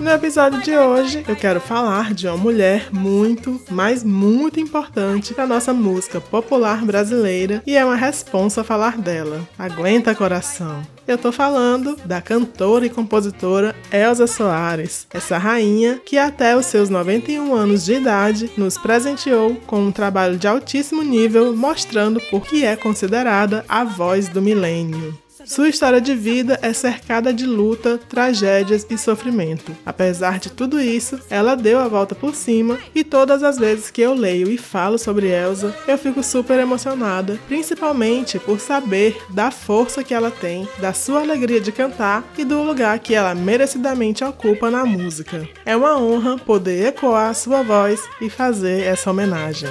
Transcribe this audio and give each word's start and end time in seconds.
No 0.00 0.10
episódio 0.10 0.62
de 0.62 0.74
hoje, 0.74 1.22
eu 1.28 1.36
quero 1.36 1.60
falar 1.60 2.14
de 2.14 2.26
uma 2.26 2.36
mulher 2.36 2.88
muito, 2.90 3.60
mas 3.70 4.02
muito 4.02 4.58
importante 4.58 5.34
para 5.34 5.46
nossa 5.46 5.74
música 5.74 6.18
popular 6.18 6.82
brasileira 6.82 7.62
e 7.66 7.76
é 7.76 7.84
uma 7.84 7.94
responsa 7.94 8.64
falar 8.64 8.96
dela. 8.96 9.46
Aguenta 9.58 10.14
coração. 10.14 10.82
Eu 11.06 11.18
tô 11.18 11.30
falando 11.30 11.94
da 12.06 12.22
cantora 12.22 12.86
e 12.86 12.90
compositora 12.90 13.76
Elza 13.92 14.26
Soares, 14.26 15.06
essa 15.12 15.36
rainha 15.36 16.00
que 16.06 16.16
até 16.16 16.56
os 16.56 16.64
seus 16.64 16.88
91 16.88 17.54
anos 17.54 17.84
de 17.84 17.94
idade 17.94 18.50
nos 18.56 18.78
presenteou 18.78 19.56
com 19.66 19.80
um 19.80 19.92
trabalho 19.92 20.38
de 20.38 20.48
altíssimo 20.48 21.02
nível 21.02 21.54
mostrando 21.54 22.18
por 22.30 22.46
que 22.46 22.64
é 22.64 22.76
considerada 22.76 23.62
a 23.68 23.84
voz 23.84 24.28
do 24.28 24.40
milênio. 24.40 25.22
Sua 25.44 25.68
história 25.68 26.00
de 26.00 26.14
vida 26.14 26.58
é 26.62 26.72
cercada 26.72 27.32
de 27.32 27.46
luta, 27.46 27.98
tragédias 28.08 28.86
e 28.88 28.96
sofrimento. 28.96 29.76
Apesar 29.84 30.38
de 30.38 30.50
tudo 30.50 30.80
isso, 30.80 31.18
ela 31.28 31.54
deu 31.54 31.78
a 31.78 31.88
volta 31.88 32.14
por 32.14 32.34
cima 32.34 32.78
e 32.94 33.02
todas 33.02 33.42
as 33.42 33.58
vezes 33.58 33.90
que 33.90 34.00
eu 34.00 34.14
leio 34.14 34.48
e 34.48 34.56
falo 34.56 34.98
sobre 34.98 35.28
Elsa, 35.28 35.74
eu 35.86 35.98
fico 35.98 36.22
super 36.22 36.58
emocionada, 36.58 37.38
principalmente 37.48 38.38
por 38.38 38.60
saber 38.60 39.20
da 39.30 39.50
força 39.50 40.04
que 40.04 40.14
ela 40.14 40.30
tem, 40.30 40.68
da 40.80 40.92
sua 40.92 41.20
alegria 41.20 41.60
de 41.60 41.72
cantar 41.72 42.24
e 42.38 42.44
do 42.44 42.62
lugar 42.62 42.98
que 42.98 43.14
ela 43.14 43.34
merecidamente 43.34 44.24
ocupa 44.24 44.70
na 44.70 44.84
música. 44.84 45.48
É 45.64 45.76
uma 45.76 45.98
honra 45.98 46.38
poder 46.38 46.86
ecoar 46.86 47.34
sua 47.34 47.62
voz 47.62 48.02
e 48.20 48.30
fazer 48.30 48.84
essa 48.84 49.10
homenagem. 49.10 49.68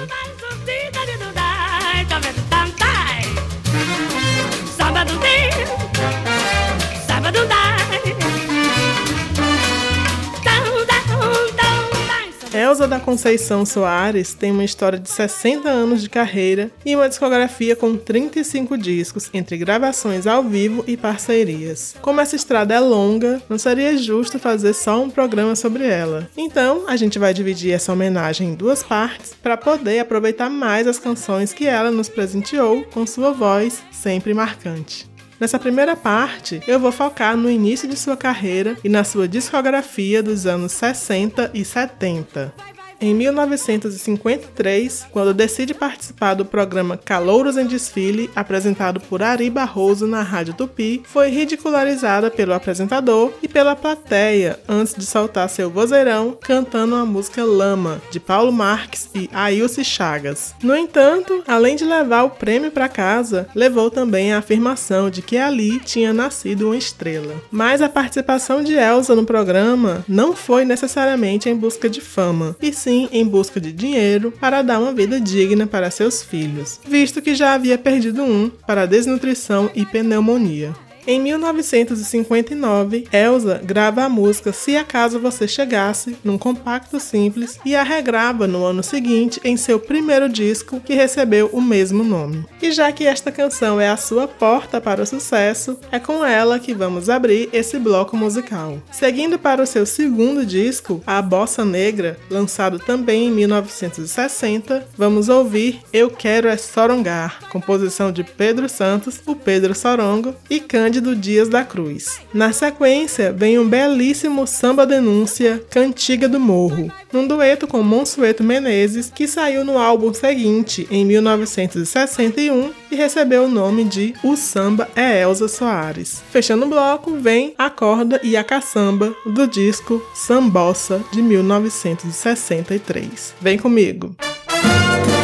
Elza 12.54 12.86
da 12.86 13.00
Conceição 13.00 13.64
Soares 13.64 14.34
tem 14.34 14.50
uma 14.50 14.64
história 14.64 14.98
de 14.98 15.10
60 15.10 15.68
anos 15.68 16.02
de 16.02 16.10
carreira 16.10 16.70
e 16.84 16.94
uma 16.94 17.08
discografia 17.08 17.74
com 17.74 17.96
35 17.96 18.76
discos, 18.76 19.30
entre 19.32 19.56
gravações 19.56 20.26
ao 20.26 20.42
vivo 20.42 20.84
e 20.86 20.96
parcerias. 20.96 21.94
Como 22.00 22.20
essa 22.20 22.36
estrada 22.36 22.74
é 22.74 22.80
longa, 22.80 23.42
não 23.48 23.58
seria 23.58 23.96
justo 23.96 24.38
fazer 24.38 24.74
só 24.74 25.02
um 25.02 25.10
programa 25.10 25.56
sobre 25.56 25.86
ela. 25.86 26.30
Então, 26.36 26.84
a 26.86 26.96
gente 26.96 27.18
vai 27.18 27.34
dividir 27.34 27.72
essa 27.72 27.92
homenagem 27.92 28.48
em 28.48 28.54
duas 28.54 28.82
partes 28.82 29.34
para 29.42 29.56
poder 29.56 29.98
aproveitar 29.98 30.48
mais 30.48 30.86
as 30.86 30.98
canções 30.98 31.52
que 31.52 31.66
ela 31.66 31.90
nos 31.90 32.08
presenteou 32.08 32.84
com 32.84 33.06
sua 33.06 33.32
voz 33.32 33.82
sempre 33.90 34.34
marcante. 34.34 35.11
Nessa 35.42 35.58
primeira 35.58 35.96
parte, 35.96 36.62
eu 36.68 36.78
vou 36.78 36.92
focar 36.92 37.36
no 37.36 37.50
início 37.50 37.88
de 37.88 37.96
sua 37.96 38.16
carreira 38.16 38.76
e 38.84 38.88
na 38.88 39.02
sua 39.02 39.26
discografia 39.26 40.22
dos 40.22 40.46
anos 40.46 40.70
60 40.70 41.50
e 41.52 41.64
70. 41.64 42.54
Em 43.02 43.12
1953, 43.16 45.06
quando 45.10 45.34
decide 45.34 45.74
participar 45.74 46.34
do 46.34 46.44
programa 46.44 46.96
Calouros 46.96 47.56
em 47.56 47.66
Desfile, 47.66 48.30
apresentado 48.36 49.00
por 49.00 49.24
Ari 49.24 49.50
Barroso 49.50 50.06
na 50.06 50.22
Rádio 50.22 50.54
Tupi, 50.54 51.02
foi 51.04 51.28
ridicularizada 51.28 52.30
pelo 52.30 52.54
apresentador 52.54 53.32
e 53.42 53.48
pela 53.48 53.74
plateia 53.74 54.60
antes 54.68 54.94
de 54.94 55.04
soltar 55.04 55.50
seu 55.50 55.68
vozeirão 55.68 56.38
cantando 56.40 56.94
a 56.94 57.04
música 57.04 57.42
Lama, 57.42 58.00
de 58.08 58.20
Paulo 58.20 58.52
Marques 58.52 59.10
e 59.12 59.28
Ailce 59.32 59.82
Chagas. 59.84 60.54
No 60.62 60.76
entanto, 60.76 61.42
além 61.48 61.74
de 61.74 61.84
levar 61.84 62.22
o 62.22 62.30
prêmio 62.30 62.70
para 62.70 62.88
casa, 62.88 63.48
levou 63.52 63.90
também 63.90 64.32
a 64.32 64.38
afirmação 64.38 65.10
de 65.10 65.22
que 65.22 65.36
ali 65.36 65.80
tinha 65.80 66.12
nascido 66.12 66.66
uma 66.66 66.76
estrela. 66.76 67.34
Mas 67.50 67.82
a 67.82 67.88
participação 67.88 68.62
de 68.62 68.74
Elsa 68.74 69.16
no 69.16 69.26
programa 69.26 70.04
não 70.06 70.36
foi 70.36 70.64
necessariamente 70.64 71.48
em 71.48 71.56
busca 71.56 71.90
de 71.90 72.00
fama, 72.00 72.54
e 72.62 72.72
sim 72.72 72.91
em 73.12 73.24
busca 73.26 73.60
de 73.60 73.72
dinheiro 73.72 74.32
para 74.40 74.62
dar 74.62 74.80
uma 74.80 74.92
vida 74.92 75.20
digna 75.20 75.66
para 75.66 75.90
seus 75.90 76.22
filhos, 76.22 76.80
visto 76.86 77.20
que 77.22 77.34
já 77.34 77.54
havia 77.54 77.78
perdido 77.78 78.22
um 78.22 78.50
para 78.66 78.86
desnutrição 78.86 79.70
e 79.74 79.84
pneumonia. 79.84 80.74
Em 81.04 81.20
1959, 81.20 83.08
Elsa 83.12 83.60
grava 83.64 84.04
a 84.04 84.08
música 84.08 84.52
Se 84.52 84.76
Acaso 84.76 85.18
Você 85.18 85.48
Chegasse, 85.48 86.16
num 86.22 86.38
compacto 86.38 87.00
simples, 87.00 87.58
e 87.64 87.74
a 87.74 87.82
regrava 87.82 88.46
no 88.46 88.64
ano 88.64 88.84
seguinte 88.84 89.40
em 89.42 89.56
seu 89.56 89.80
primeiro 89.80 90.28
disco, 90.28 90.78
que 90.78 90.94
recebeu 90.94 91.50
o 91.52 91.60
mesmo 91.60 92.04
nome. 92.04 92.46
E 92.60 92.70
já 92.70 92.92
que 92.92 93.04
esta 93.04 93.32
canção 93.32 93.80
é 93.80 93.88
a 93.88 93.96
sua 93.96 94.28
porta 94.28 94.80
para 94.80 95.02
o 95.02 95.06
sucesso, 95.06 95.76
é 95.90 95.98
com 95.98 96.24
ela 96.24 96.60
que 96.60 96.72
vamos 96.72 97.10
abrir 97.10 97.48
esse 97.52 97.80
bloco 97.80 98.16
musical. 98.16 98.80
Seguindo 98.92 99.40
para 99.40 99.60
o 99.60 99.66
seu 99.66 99.84
segundo 99.84 100.46
disco, 100.46 101.02
A 101.04 101.20
Bossa 101.20 101.64
Negra, 101.64 102.16
lançado 102.30 102.78
também 102.78 103.26
em 103.26 103.32
1960, 103.32 104.86
vamos 104.96 105.28
ouvir 105.28 105.80
Eu 105.92 106.10
Quero 106.10 106.46
É 106.46 106.56
Sorongar, 106.56 107.40
composição 107.50 108.12
de 108.12 108.22
Pedro 108.22 108.68
Santos, 108.68 109.20
o 109.26 109.34
Pedro 109.34 109.74
Sorongo, 109.74 110.32
e 110.48 110.60
Cândido 110.60 110.91
Cândido 110.92 111.16
Dias 111.16 111.48
da 111.48 111.64
Cruz. 111.64 112.20
Na 112.34 112.52
sequência, 112.52 113.32
vem 113.32 113.58
um 113.58 113.66
belíssimo 113.66 114.46
samba 114.46 114.84
denúncia 114.84 115.64
Cantiga 115.70 116.28
do 116.28 116.38
Morro, 116.38 116.92
num 117.10 117.26
dueto 117.26 117.66
com 117.66 117.82
Monsueto 117.82 118.44
Menezes, 118.44 119.10
que 119.10 119.26
saiu 119.26 119.64
no 119.64 119.78
álbum 119.78 120.12
seguinte, 120.12 120.86
em 120.90 121.02
1961, 121.06 122.72
e 122.90 122.94
recebeu 122.94 123.44
o 123.44 123.48
nome 123.48 123.84
de 123.84 124.12
O 124.22 124.36
Samba 124.36 124.86
é 124.94 125.22
Elza 125.22 125.48
Soares. 125.48 126.22
Fechando 126.30 126.66
o 126.66 126.68
bloco, 126.68 127.16
vem 127.16 127.54
A 127.56 127.70
Corda 127.70 128.20
e 128.22 128.36
a 128.36 128.44
Caçamba, 128.44 129.16
do 129.24 129.46
disco 129.46 130.06
Sambossa, 130.14 131.02
de 131.10 131.22
1963. 131.22 133.32
Vem 133.40 133.56
comigo! 133.56 134.14
chateau 134.52 135.21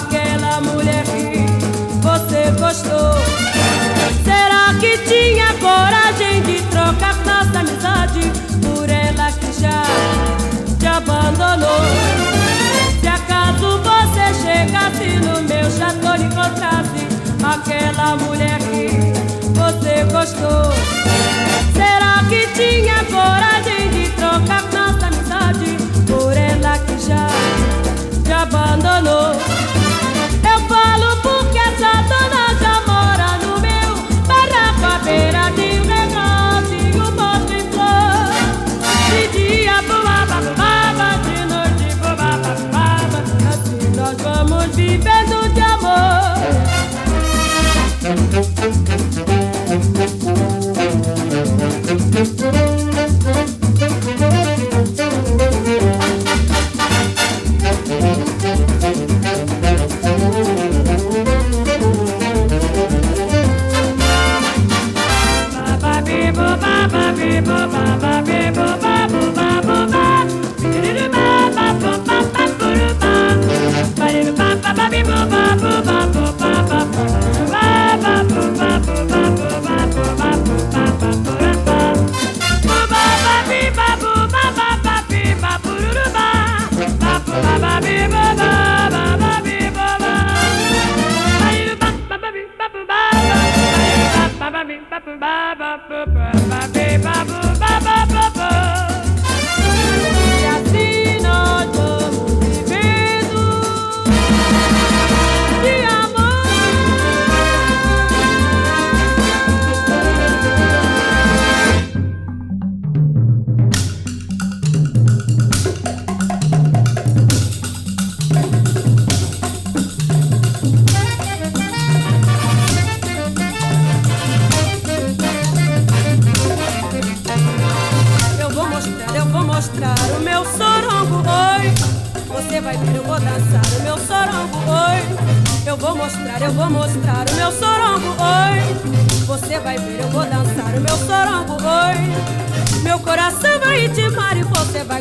aquela 0.00 0.60
mulher 0.60 1.04
que 1.04 1.44
você 2.00 2.50
gostou. 2.58 3.14
Será 4.24 4.74
que 4.80 4.98
tinha 4.98 5.52
coragem 5.54 6.42
de 6.42 6.62
trocar 6.68 7.16
nossa 7.24 7.60
amizade 7.60 8.32
por 8.62 8.88
ela 8.88 9.30
que 9.32 9.60
já 9.60 9.82
te 10.78 10.86
abandonou? 10.86 11.80
Se 13.00 13.08
acaso 13.08 13.80
você 13.82 14.34
chegasse 14.42 15.18
no 15.18 15.42
meu 15.42 15.70
chateau 15.70 16.16
e 16.16 16.24
encontrasse 16.24 17.06
aquela 17.42 18.16
mulher 18.16 18.58
que 18.58 19.12
você 19.58 20.04
gostou, 20.10 20.79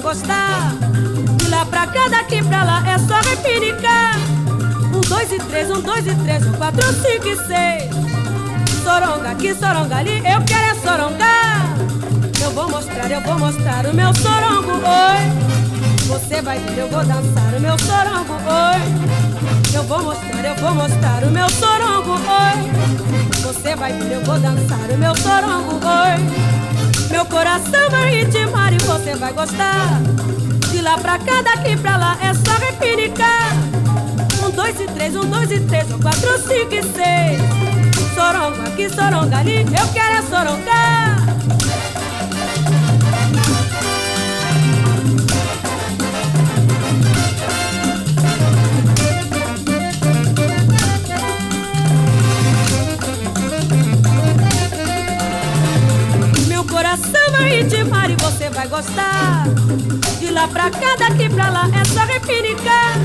gostar. 0.09 0.73
De 1.37 1.47
lá 1.49 1.65
pra 1.65 1.85
cá, 1.85 2.07
daqui 2.07 2.43
pra 2.43 2.63
lá, 2.63 2.83
é 2.87 2.97
só 2.97 3.15
repinicar. 3.29 4.17
Um, 4.93 5.01
dois 5.01 5.31
e 5.31 5.37
três, 5.37 5.69
um, 5.69 5.81
dois 5.81 6.07
e 6.07 6.15
três, 6.15 6.45
um, 6.47 6.53
quatro, 6.53 6.81
cinco 6.93 7.27
e 7.27 7.37
seis. 7.45 7.91
Soronga 8.83 9.29
aqui, 9.29 9.53
soronga 9.53 9.97
ali, 9.97 10.17
eu 10.17 10.41
quero 10.45 10.65
é 10.65 10.75
sorongar. 10.75 11.77
Eu 12.41 12.51
vou 12.51 12.69
mostrar, 12.69 13.11
eu 13.11 13.21
vou 13.21 13.37
mostrar 13.37 13.85
o 13.85 13.93
meu 13.93 14.13
sorongo, 14.15 14.71
oi. 14.71 16.07
Você 16.07 16.41
vai 16.41 16.57
ver, 16.57 16.79
eu 16.79 16.89
vou 16.89 17.05
dançar 17.05 17.53
o 17.55 17.59
meu 17.59 17.77
sorongo, 17.77 18.33
oi. 18.33 19.28
Eu 19.73 19.83
vou 19.83 20.03
mostrar, 20.03 20.45
eu 20.45 20.55
vou 20.55 20.73
mostrar 20.73 21.23
o 21.23 21.31
meu 21.31 21.49
sorongo, 21.49 22.13
oi. 22.13 23.41
Você 23.41 23.75
vai 23.75 23.93
ver, 23.93 24.13
eu 24.13 24.23
vou 24.23 24.39
dançar 24.39 24.89
o 24.91 24.97
meu 24.97 25.15
sorongo, 25.15 25.75
oi. 25.75 27.09
Meu 27.09 27.25
coração 27.25 27.89
vai 27.89 28.09
ritmar 28.09 28.73
e 28.73 28.77
você 28.79 29.15
vai 29.15 29.31
gostar. 29.33 30.01
De 30.71 30.81
lá 30.81 30.97
pra 30.97 31.19
cá, 31.19 31.41
daqui 31.41 31.77
pra 31.77 31.97
lá, 31.97 32.17
é 32.21 32.33
só 32.33 32.57
repinicar. 32.59 33.49
Chega 57.39 58.09
e 58.09 58.15
você 58.17 58.49
vai 58.49 58.67
gostar. 58.67 59.45
De 60.19 60.29
lá 60.31 60.47
pra 60.47 60.69
cá, 60.69 60.95
daqui 60.97 61.29
pra 61.29 61.49
lá, 61.49 61.69
é 61.73 61.85
só 61.85 62.01
repinicar. 62.01 62.97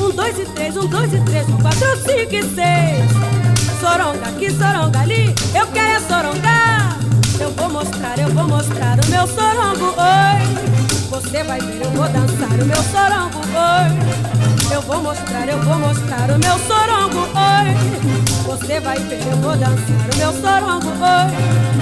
Um, 0.00 0.10
dois 0.10 0.38
e 0.38 0.44
três, 0.46 0.76
um, 0.76 0.86
dois 0.86 1.12
e 1.12 1.20
três, 1.20 1.46
um, 1.48 1.58
quatro, 1.58 1.96
cinco 1.98 2.34
e 2.34 2.42
seis. 2.42 3.10
Soronga 3.78 4.26
aqui, 4.26 4.50
soronga 4.50 5.00
ali, 5.00 5.34
eu 5.54 5.66
quero 5.66 5.90
é 5.90 6.00
sorongar. 6.00 6.96
Eu 7.38 7.50
vou 7.50 7.68
mostrar, 7.68 8.18
eu 8.18 8.28
vou 8.30 8.48
mostrar 8.48 8.98
o 8.98 9.10
meu 9.10 9.26
sorongo, 9.26 9.94
oi. 9.98 11.10
Você 11.10 11.42
vai 11.44 11.60
ver, 11.60 11.84
eu 11.84 11.90
vou 11.90 12.08
dançar 12.08 12.50
o 12.50 12.64
meu 12.64 12.82
sorongo, 12.84 13.38
oi. 13.38 14.74
Eu 14.74 14.82
vou 14.82 15.02
mostrar, 15.02 15.48
eu 15.48 15.60
vou 15.60 15.78
mostrar 15.78 16.30
o 16.30 16.38
meu 16.38 16.58
sorongo, 16.58 17.20
oi. 17.20 18.22
Você 18.46 18.80
vai 18.80 18.98
ver, 18.98 19.20
eu 19.30 19.36
vou 19.36 19.56
dançar 19.56 20.08
o 20.14 20.16
meu 20.16 20.32
sorongo, 20.40 20.88
oi. 20.88 21.81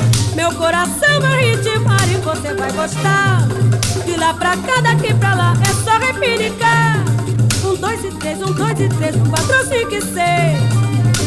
Um, 7.65 7.77
dois 7.77 8.05
e 8.05 8.11
três, 8.13 8.41
um, 8.43 8.53
dois 8.53 8.81
e 8.81 8.89
três, 8.89 9.15
um, 9.17 9.25
quatro, 9.25 9.65
cinco 9.67 9.95
e 9.95 10.01
seis. 10.01 10.59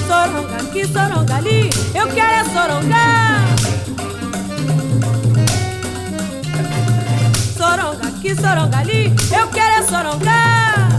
Soronga 0.08 0.56
aqui, 0.58 0.86
soronga 0.88 1.36
ali, 1.36 1.70
eu 1.94 2.08
quero 2.08 2.32
é 2.32 2.44
sorongar. 2.46 3.46
Soronga 7.58 8.08
aqui, 8.08 8.36
soronga 8.36 8.78
ali, 8.78 9.16
eu 9.32 9.48
quero 9.48 9.74
é 9.74 9.84
sorongar. 9.84 10.90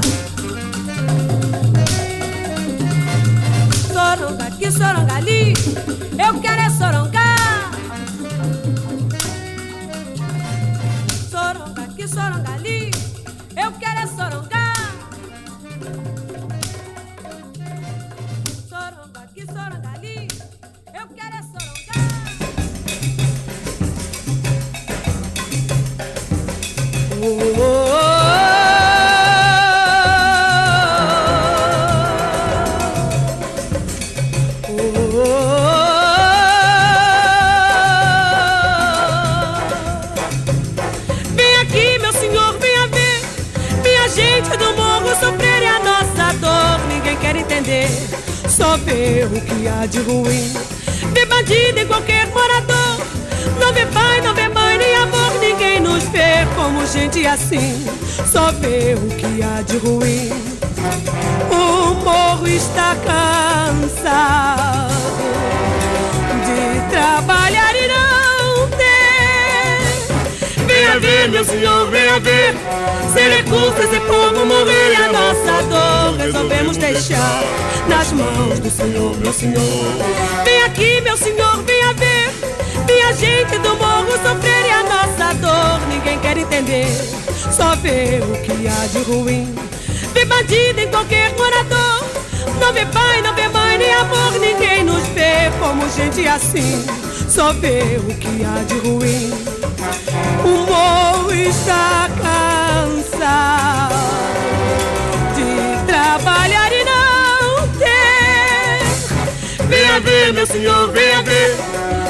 Soronga 3.93 4.45
aqui, 4.45 4.71
soronga 4.71 5.15
ali, 5.15 5.55
eu 6.19 6.41
quero 6.41 6.61
é 6.61 6.71
sorongar. 6.71 7.14
De 49.95 50.01
ruim. 50.01 50.53
Vê 51.13 51.25
bandido 51.25 51.79
em 51.79 51.87
qualquer 51.87 52.27
morador. 52.27 52.99
Não 53.61 53.73
vê 53.73 53.87
pai, 53.87 54.21
não 54.23 54.35
vê 54.35 54.49
mãe, 54.49 54.77
nem 54.77 54.97
amor. 54.97 55.39
Ninguém 55.41 55.79
nos 55.79 56.03
vê 56.09 56.45
como 56.57 56.85
gente 56.85 57.25
assim. 57.25 57.87
Só 58.27 58.51
vê 58.53 58.97
o 58.97 59.07
que 59.15 59.41
há 59.41 59.63
de 59.63 59.77
ruim. 59.77 60.31
O 61.49 61.95
morro 62.03 62.49
está 62.49 62.97
cansado 63.07 64.94
Venha 70.85 71.01
ver, 71.01 71.29
meu 71.31 71.45
senhor, 71.47 71.91
venha 71.91 72.21
ver. 72.21 72.55
Sem 73.15 73.31
recursos 73.31 73.91
e 73.91 74.01
como 74.01 74.45
morrer 74.45 74.93
e 74.93 74.97
a 74.97 75.11
nossa 75.11 75.63
dor 75.63 76.19
resolvemos 76.19 76.77
deixar 76.77 77.43
nas 77.89 78.13
mãos 78.13 78.59
do 78.59 78.71
Senhor, 78.71 79.17
meu 79.17 79.33
Senhor. 79.33 79.65
Vem 80.45 80.63
aqui, 80.63 81.01
meu 81.01 81.17
Senhor, 81.17 81.63
venha 81.63 81.95
ver. 81.95 82.31
Minha 82.87 83.13
gente 83.15 83.59
do 83.61 83.75
morro 83.77 84.13
sofrer 84.13 84.67
e 84.67 84.71
a 84.71 84.83
nossa 84.83 85.35
dor 85.37 85.89
ninguém 85.89 86.19
quer 86.19 86.37
entender. 86.37 86.87
Só 87.51 87.75
vê 87.77 88.21
o 88.23 88.43
que 88.43 88.69
há 88.69 88.87
de 88.89 89.11
ruim. 89.11 89.55
Vê 90.13 90.27
bandido 90.27 90.81
em 90.81 90.89
qualquer 90.89 91.35
morador. 91.35 92.05
Não 92.61 92.75
vê 92.75 92.85
pai, 92.85 93.23
não 93.23 93.35
vê 93.35 93.49
mãe, 93.49 93.79
nem 93.79 93.95
amor. 93.95 94.33
Ninguém 94.39 94.85
nos 94.85 95.07
vê 95.15 95.51
como 95.59 95.89
gente 95.89 96.29
assim. 96.29 96.85
Só 97.27 97.55
vê 97.55 97.99
o 98.07 98.15
que 98.17 98.45
há 98.45 98.63
de 98.65 98.87
ruim. 98.87 99.54
O 100.45 100.49
morro 100.49 101.33
está 101.33 102.09
cansado 102.23 103.95
de 105.35 105.87
trabalhar 105.87 106.73
e 106.73 106.85
não 106.85 106.95
Venha 109.69 110.01
ver, 110.01 110.33
meu 110.33 110.47
senhor, 110.47 110.93
venha 110.93 111.23
ver. 111.23 111.57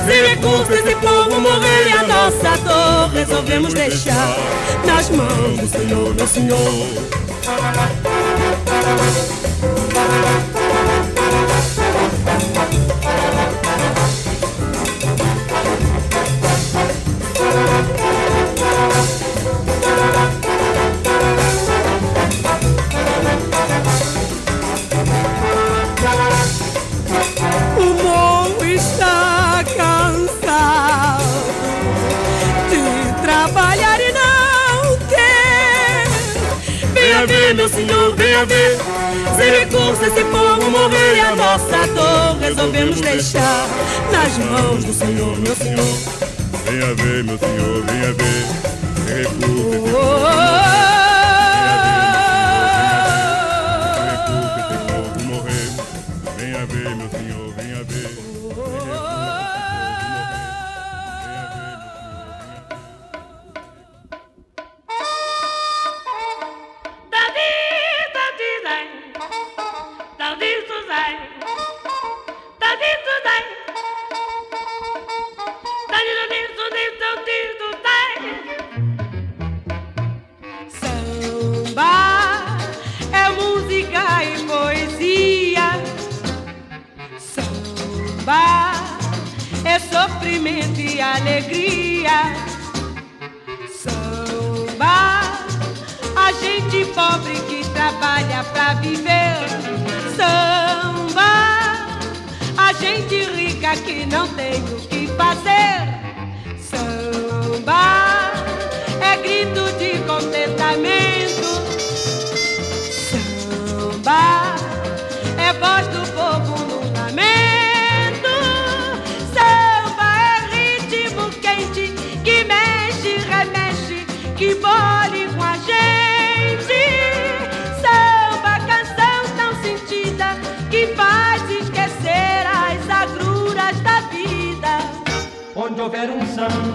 Sem 0.07 0.23
recursos 0.29 0.71
esse 0.71 0.95
povo 0.97 1.41
morrer 1.41 1.89
e 1.89 1.93
a 1.93 2.03
nossa 2.03 2.57
dor 2.59 3.09
resolvemos 3.15 3.73
deixar 3.73 4.37
nas 4.85 5.09
mãos 5.09 5.59
do 5.59 5.67
Senhor, 5.67 6.15
meu 6.15 6.27
senhor. 6.27 7.15
Senhor, 38.35 38.47
venha 38.47 38.47
ver. 38.47 38.79
Sem 39.37 39.51
recursos 39.51 40.07
esse 40.07 40.25
povo 40.25 40.71
morrer 40.71 41.17
e 41.17 41.21
a 41.21 41.37
nossa 41.37 41.87
dor 41.89 42.39
resolvemos 42.41 43.01
deixar 43.01 43.69
nas 44.11 44.39
mãos 44.39 44.85
do 44.85 44.93
Senhor, 44.93 45.39
meu 45.39 45.55
senhor. 45.55 45.99
Venha 46.65 46.95
ver, 46.95 47.25
meu 47.25 47.39
senhor, 47.39 47.85
venha 47.87 48.13
ver. 48.13 48.47
Recursos 49.07 49.75
esse 49.75 49.87
povo 49.91 50.84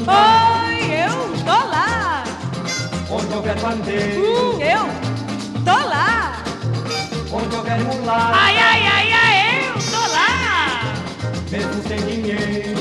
Oi, 0.08 0.79
eu 1.03 1.44
tô 1.44 1.68
lá. 1.70 2.24
Onde 3.10 3.34
houver 3.36 3.60
bandeira. 3.60 4.20
Hum, 4.20 4.62
eu 4.62 4.86
tô 5.65 5.88
lá. 5.88 6.41
Onde 7.32 7.56
houver 7.56 7.79
mulata. 7.84 8.32
Ai, 8.34 8.58
ai, 8.58 8.88
ai, 8.88 9.12
ai, 9.13 9.68
eu 9.68 9.74
tô 9.91 10.00
lá. 10.13 10.82
Mesmo 11.51 11.84
sem 11.88 11.98
dinheiro. 12.06 12.78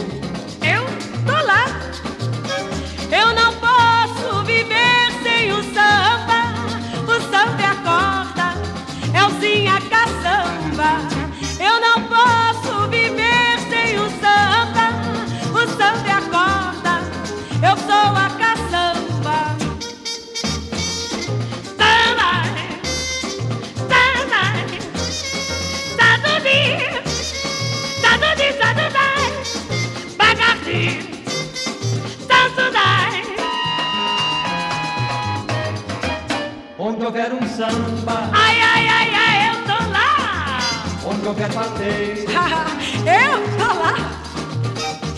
Houver 37.28 37.34
um 37.34 37.48
samba. 37.48 38.30
Ai, 38.32 38.60
ai, 38.60 38.88
ai, 38.88 39.14
ai, 39.14 39.50
eu 39.50 39.56
tô 39.64 39.90
lá. 39.90 40.58
Onde 41.04 41.26
houver 41.26 41.48
bandeira. 41.52 42.32
eu 43.04 43.38
tô 43.58 43.68
lá. 43.78 43.94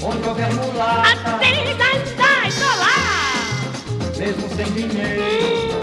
Onde 0.02 0.28
houver 0.28 0.54
mulata. 0.54 1.36
Até 1.36 1.50
tô 2.52 2.66
lá. 2.80 2.96
mesmo 4.18 4.48
sem 4.56 4.66
dinheiro. 4.72 5.79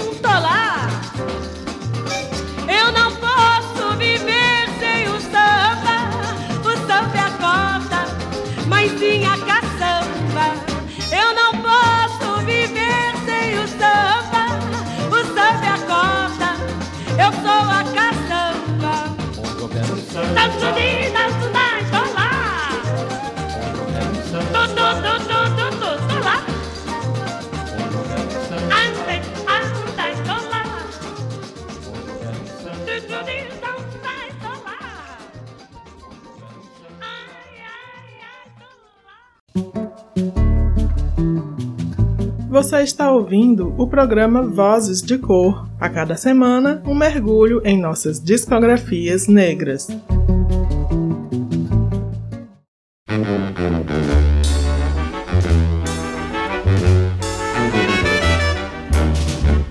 Você 42.57 42.81
está 42.81 43.11
ouvindo 43.11 43.75
o 43.77 43.87
programa 43.87 44.41
Vozes 44.41 45.01
de 45.01 45.17
Cor. 45.19 45.69
A 45.79 45.87
cada 45.89 46.15
semana, 46.15 46.81
um 46.87 46.95
mergulho 46.95 47.61
em 47.63 47.79
nossas 47.79 48.19
discografias 48.19 49.27
negras. 49.27 49.87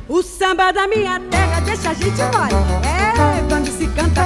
O 0.08 0.22
samba 0.22 0.70
da 0.70 0.86
minha 0.86 1.18
terra 1.28 1.60
deixa 1.62 1.90
a 1.90 1.94
gente 1.94 2.22
mole. 2.22 2.54
É, 2.86 3.48
quando 3.48 3.66
se 3.66 3.88
canta 3.88 4.25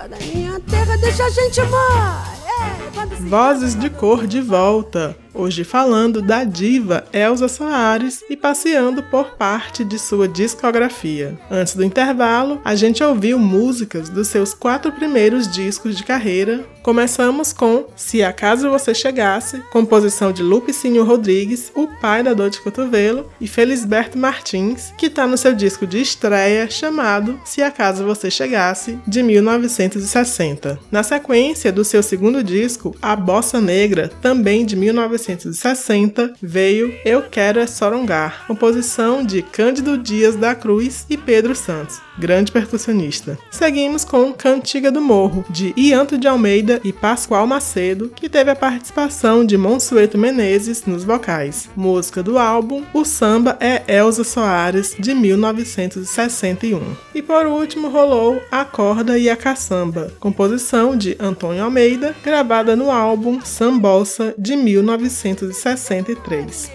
samba 0.00 0.08
da 0.08 0.16
minha 0.18 0.58
terra 0.60 0.96
deixa 0.96 1.24
a 1.24 1.30
gente 1.30 1.60
mole. 1.62 2.40
É, 2.60 2.90
Vozes 3.28 3.74
de 3.74 3.90
Cor 3.90 4.26
de 4.26 4.40
volta. 4.40 5.16
Hoje 5.32 5.62
falando 5.62 6.20
da 6.20 6.42
diva 6.42 7.04
Elza 7.12 7.48
Soares 7.48 8.22
e 8.28 8.36
passeando 8.36 9.02
por 9.04 9.36
parte 9.36 9.84
de 9.84 9.98
sua 9.98 10.26
discografia. 10.26 11.38
Antes 11.50 11.74
do 11.74 11.84
intervalo, 11.84 12.60
a 12.64 12.74
gente 12.74 13.02
ouviu 13.02 13.38
músicas 13.38 14.08
dos 14.08 14.28
seus 14.28 14.52
quatro 14.52 14.90
primeiros 14.92 15.48
discos 15.48 15.96
de 15.96 16.04
carreira. 16.04 16.64
Começamos 16.82 17.52
com 17.52 17.84
Se 17.94 18.22
Acaso 18.22 18.70
Você 18.70 18.94
Chegasse, 18.94 19.58
composição 19.70 20.32
de 20.32 20.42
Lupicínio 20.42 21.04
Rodrigues, 21.04 21.70
o 21.74 21.86
pai 22.00 22.22
da 22.22 22.32
dor 22.32 22.48
de 22.48 22.58
cotovelo, 22.60 23.30
e 23.38 23.46
Felisberto 23.46 24.16
Martins, 24.16 24.90
que 24.96 25.06
está 25.06 25.26
no 25.26 25.36
seu 25.36 25.54
disco 25.54 25.86
de 25.86 26.00
estreia 26.00 26.70
chamado 26.70 27.38
Se 27.44 27.62
Acaso 27.62 28.04
Você 28.04 28.30
Chegasse, 28.30 28.98
de 29.06 29.22
1960. 29.22 30.78
Na 30.90 31.02
sequência 31.02 31.70
do 31.70 31.84
seu 31.84 32.02
segundo 32.02 32.42
disco, 32.42 32.96
A 33.02 33.14
Bossa 33.14 33.60
Negra, 33.60 34.10
também 34.22 34.64
de 34.64 34.74
1960, 34.74 36.32
veio 36.40 36.94
Eu 37.04 37.22
Quero 37.22 37.60
É 37.60 37.66
Sorongar, 37.66 38.46
composição 38.46 39.22
de 39.22 39.42
Cândido 39.42 39.98
Dias 39.98 40.34
da 40.34 40.54
Cruz 40.54 41.04
e 41.10 41.18
Pedro 41.18 41.54
Santos, 41.54 42.00
grande 42.18 42.50
percussionista. 42.50 43.38
Seguimos 43.50 44.02
com 44.02 44.32
Cantiga 44.32 44.90
do 44.90 45.02
Morro, 45.02 45.44
de 45.50 45.74
Ianto 45.76 46.16
de 46.16 46.26
Almeida 46.26 46.69
e 46.84 46.92
Pascoal 46.92 47.46
Macedo, 47.46 48.12
que 48.14 48.28
teve 48.28 48.50
a 48.50 48.56
participação 48.56 49.42
de 49.44 49.56
Monsueto 49.56 50.18
Menezes 50.18 50.84
nos 50.84 51.02
vocais. 51.02 51.68
Música 51.74 52.22
do 52.22 52.38
álbum 52.38 52.84
O 52.92 53.04
Samba 53.04 53.56
é 53.58 53.82
Elza 53.88 54.22
Soares, 54.22 54.94
de 54.98 55.14
1961. 55.14 56.80
E 57.14 57.22
por 57.22 57.46
último 57.46 57.88
rolou 57.88 58.40
A 58.52 58.64
Corda 58.64 59.18
e 59.18 59.30
a 59.30 59.36
Caçamba, 59.36 60.12
composição 60.20 60.96
de 60.96 61.16
Antônio 61.18 61.64
Almeida, 61.64 62.14
gravada 62.22 62.76
no 62.76 62.90
álbum 62.90 63.40
Sambossa, 63.40 64.34
de 64.38 64.54
1963. 64.54 66.70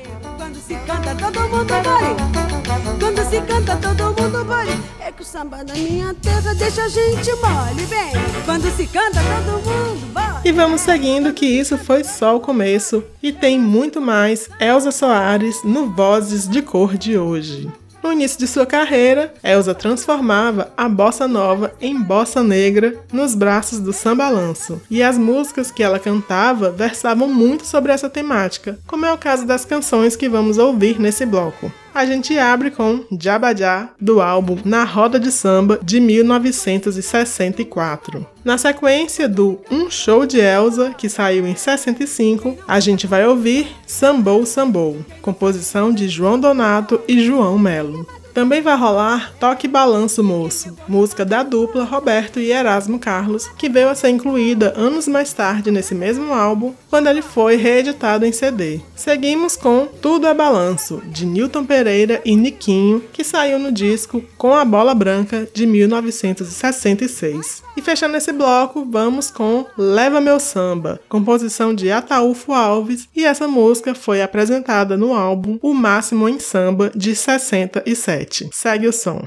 Se 3.35 3.41
canta 3.41 3.75
todo 3.75 4.05
mundo 4.05 4.45
mole. 4.45 4.71
É 4.97 5.11
que 5.11 5.21
o 5.21 5.25
samba 5.25 5.61
da 5.61 5.73
minha 5.73 6.13
terra 6.13 6.53
deixa 6.53 6.83
a 6.83 6.87
gente 6.87 7.33
mole, 7.33 7.85
bem. 7.89 8.13
Quando 8.45 8.73
se 8.73 8.87
canta 8.87 9.19
todo 9.19 9.59
mundo 9.59 10.13
mole. 10.13 10.39
E 10.45 10.53
vamos 10.53 10.79
seguindo 10.79 11.33
que 11.33 11.45
isso 11.45 11.77
foi 11.77 12.05
só 12.05 12.37
o 12.37 12.39
começo 12.39 13.03
e 13.21 13.33
tem 13.33 13.59
muito 13.59 13.99
mais 13.99 14.49
Elza 14.57 14.89
Soares 14.89 15.61
no 15.65 15.89
Vozes 15.89 16.47
de 16.47 16.61
Cor 16.61 16.97
de 16.97 17.17
hoje. 17.17 17.69
No 18.01 18.13
início 18.13 18.39
de 18.39 18.47
sua 18.47 18.65
carreira, 18.65 19.33
Elza 19.43 19.75
transformava 19.75 20.71
a 20.77 20.87
bossa 20.87 21.27
nova 21.27 21.73
em 21.81 22.01
bossa 22.01 22.41
negra 22.41 22.95
nos 23.11 23.35
braços 23.35 23.81
do 23.81 23.91
sambalanço, 23.91 24.81
e 24.89 25.03
as 25.03 25.17
músicas 25.17 25.71
que 25.71 25.83
ela 25.83 25.99
cantava 25.99 26.71
versavam 26.71 27.27
muito 27.27 27.65
sobre 27.65 27.91
essa 27.91 28.09
temática, 28.09 28.79
como 28.87 29.05
é 29.05 29.11
o 29.11 29.17
caso 29.17 29.45
das 29.45 29.65
canções 29.65 30.15
que 30.15 30.29
vamos 30.29 30.57
ouvir 30.57 31.01
nesse 31.01 31.25
bloco. 31.25 31.69
A 31.95 32.05
gente 32.05 32.37
abre 32.37 32.69
com 32.71 33.05
Jabajá, 33.17 33.89
do 34.01 34.21
álbum 34.21 34.57
Na 34.65 34.83
Roda 34.83 35.17
de 35.17 35.31
Samba, 35.31 35.79
de 35.81 36.01
1964. 36.01 38.27
Na 38.43 38.57
sequência 38.57 39.29
do 39.29 39.61
Um 39.71 39.89
Show 39.89 40.25
de 40.25 40.37
Elsa, 40.37 40.93
que 40.97 41.07
saiu 41.07 41.47
em 41.47 41.55
65, 41.55 42.57
a 42.67 42.81
gente 42.81 43.07
vai 43.07 43.25
ouvir 43.25 43.69
Sambou 43.87 44.45
Sambou, 44.45 44.97
composição 45.21 45.93
de 45.93 46.09
João 46.09 46.37
Donato 46.37 46.99
e 47.07 47.23
João 47.23 47.57
Melo. 47.57 48.05
Também 48.35 48.61
vai 48.61 48.75
rolar 48.75 49.33
Toque 49.39 49.65
Balanço 49.65 50.21
Moço, 50.21 50.75
música 50.89 51.23
da 51.23 51.41
dupla 51.41 51.85
Roberto 51.85 52.37
e 52.37 52.51
Erasmo 52.51 52.99
Carlos, 52.99 53.47
que 53.57 53.69
veio 53.69 53.87
a 53.87 53.95
ser 53.95 54.09
incluída 54.09 54.73
anos 54.75 55.07
mais 55.07 55.31
tarde 55.31 55.71
nesse 55.71 55.95
mesmo 55.95 56.33
álbum, 56.33 56.73
quando 56.89 57.07
ele 57.07 57.21
foi 57.21 57.55
reeditado 57.55 58.25
em 58.25 58.33
CD. 58.33 58.81
Seguimos 58.93 59.55
com 59.55 59.87
Tudo 60.01 60.27
é 60.27 60.33
Balanço, 60.33 61.01
de 61.05 61.25
Newton 61.25 61.63
Pereira 61.63 62.21
e 62.25 62.35
Niquinho, 62.35 63.01
que 63.13 63.23
saiu 63.23 63.57
no 63.57 63.71
disco 63.71 64.21
Com 64.37 64.53
a 64.53 64.65
Bola 64.65 64.93
Branca, 64.93 65.47
de 65.53 65.65
1966. 65.65 67.63
E 67.77 67.81
fechando 67.81 68.15
esse 68.15 68.31
bloco, 68.31 68.87
vamos 68.89 69.29
com 69.29 69.65
Leva 69.77 70.21
Meu 70.21 70.39
Samba, 70.39 70.99
composição 71.09 71.75
de 71.75 71.91
Ataúfo 71.91 72.53
Alves, 72.53 73.09
e 73.13 73.25
essa 73.25 73.47
música 73.47 73.93
foi 73.93 74.21
apresentada 74.21 74.95
no 74.95 75.13
álbum 75.13 75.59
O 75.61 75.73
Máximo 75.73 76.29
em 76.29 76.39
Samba, 76.39 76.89
de 76.95 77.13
67. 77.13 78.49
Segue 78.53 78.87
o 78.87 78.93
som. 78.93 79.21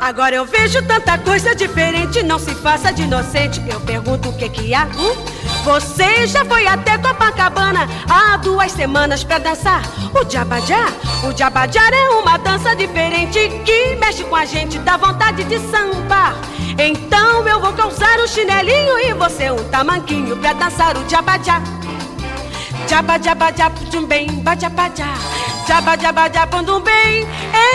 Agora 0.00 0.36
eu 0.36 0.44
vejo 0.44 0.80
tanta 0.86 1.18
coisa 1.18 1.52
diferente, 1.52 2.22
não 2.22 2.38
se 2.38 2.54
faça 2.54 2.92
de 2.92 3.02
inocente. 3.02 3.60
Eu 3.68 3.80
pergunto 3.80 4.28
o 4.28 4.36
que 4.36 4.48
que 4.48 4.72
há? 4.72 4.84
Hum? 4.86 5.45
Você 5.66 6.28
já 6.28 6.44
foi 6.44 6.64
até 6.64 6.96
Copacabana 6.96 7.88
há 8.08 8.36
duas 8.36 8.70
semanas 8.70 9.24
pra 9.24 9.38
dançar 9.38 9.82
o 10.14 10.30
Jabajá? 10.30 10.86
O 11.28 11.36
Jabajá 11.36 11.80
é 11.92 12.10
uma 12.10 12.38
dança 12.38 12.76
diferente 12.76 13.48
que 13.64 13.96
mexe 13.96 14.22
com 14.22 14.36
a 14.36 14.44
gente, 14.44 14.78
dá 14.78 14.96
vontade 14.96 15.42
de 15.42 15.58
sambar. 15.58 16.36
Então 16.78 17.48
eu 17.48 17.60
vou 17.60 17.72
calçar 17.72 18.16
um 18.20 18.28
chinelinho 18.28 18.96
e 19.00 19.12
você 19.14 19.50
um 19.50 19.64
tamanquinho 19.64 20.36
pra 20.36 20.52
dançar 20.52 20.96
o 20.96 21.08
Jabajá. 21.10 21.60
Jaba 22.88 23.18
jaba 23.18 23.50
jaba 23.50 24.06
bem, 24.06 24.28
baja 24.44 24.68
baja. 24.68 25.06
Jaba 25.66 25.96
jaba 25.96 26.28
jaba 26.28 26.62
bem. 26.80 27.26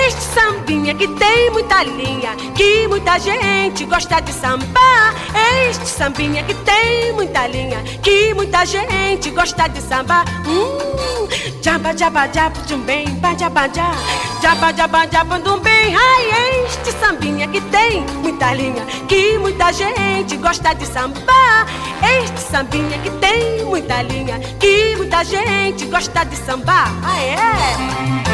Este 0.08 0.22
sambinha 0.34 0.94
que 0.94 1.08
tem 1.08 1.52
muita 1.52 1.84
linha, 1.84 2.36
que 2.56 2.88
muita 2.88 3.20
gente 3.20 3.84
gosta 3.86 4.22
de 4.22 4.32
sambar. 4.32 5.14
Este 5.70 5.86
sambinha 5.86 6.44
que 6.44 6.54
tem 6.54 7.12
muita 7.14 7.46
linha, 7.48 7.84
que 8.02 8.34
muita 8.34 8.66
gente 8.66 9.30
gosta 9.32 9.68
de 9.68 9.82
sambar. 9.82 10.24
Hum, 10.48 11.28
jaba 11.62 11.94
jaba 11.94 12.28
jaba 12.34 12.78
bem, 12.86 13.06
baja 13.16 13.50
baja. 13.50 13.92
Jaba 14.42 14.72
jaba 14.72 15.06
jaba 15.12 15.40
bem. 15.58 16.01
Linha, 18.50 18.86
que 19.08 19.38
muita 19.38 19.72
gente 19.72 20.38
gosta 20.38 20.74
de 20.74 20.86
sambar. 20.86 21.68
Este 22.24 22.40
sambinha 22.40 22.98
que 23.00 23.10
tem 23.12 23.64
muita 23.66 24.02
linha, 24.02 24.40
que 24.60 24.96
muita 24.98 25.24
gente 25.24 25.86
gosta 25.86 26.24
de 26.24 26.36
sambar. 26.36 26.92
Ah, 27.04 27.22
é? 27.22 28.31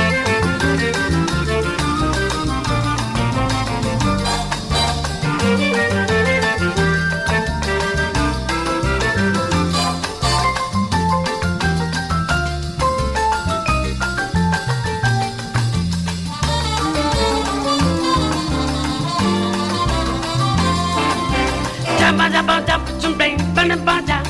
na 23.68 23.76
bada, 23.76 24.24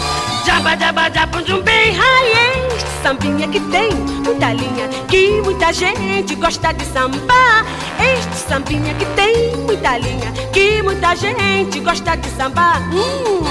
jaba 0.45 0.75
jaba 0.75 1.09
jaba 1.09 1.41
de 1.43 1.53
um 1.53 1.61
bem 1.61 1.91
raiz. 1.91 2.83
Sambinha 3.03 3.47
que 3.47 3.59
tem 3.59 3.91
muita 4.25 4.51
linha, 4.53 4.87
que 5.07 5.41
muita 5.43 5.71
gente 5.71 6.35
gosta 6.35 6.73
de 6.73 6.83
sambar. 6.85 7.65
Este 7.99 8.35
sambinha 8.49 8.93
que 8.95 9.05
tem 9.15 9.55
muita 9.57 9.97
linha, 9.97 10.31
que 10.51 10.81
muita 10.81 11.15
gente 11.15 11.79
gosta 11.81 12.15
de 12.15 12.29
sambar. 12.31 12.81
Hum. 12.91 13.43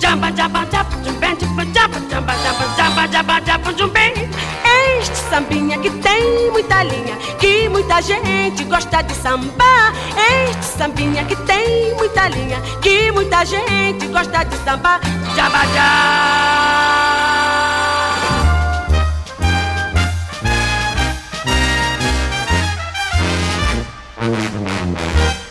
Jaba 0.00 0.32
jaba 0.32 0.66
jaba 0.72 0.96
de 0.96 1.10
um 1.10 1.14
bem, 1.14 1.36
jaba 1.72 2.00
jaba 2.10 2.34
jaba 2.76 3.06
jaba 3.06 3.40
jaba 3.46 3.72
de 3.72 3.82
um 3.84 3.88
bem 3.88 4.12
sambinha 5.30 5.78
que 5.78 5.88
tem 5.90 6.50
muita 6.50 6.82
linha, 6.82 7.16
que 7.38 7.68
muita 7.68 8.02
gente 8.02 8.64
gosta 8.64 9.00
de 9.00 9.14
sambar. 9.14 9.94
Este 10.50 10.76
sambinha 10.76 11.24
que 11.24 11.36
tem 11.46 11.94
muita 11.94 12.28
linha, 12.28 12.60
que 12.82 13.12
muita 13.12 13.44
gente 13.44 14.08
gosta 14.08 14.42
de 14.42 14.56
sambar. 14.64 15.00
Jamba. 15.36 15.60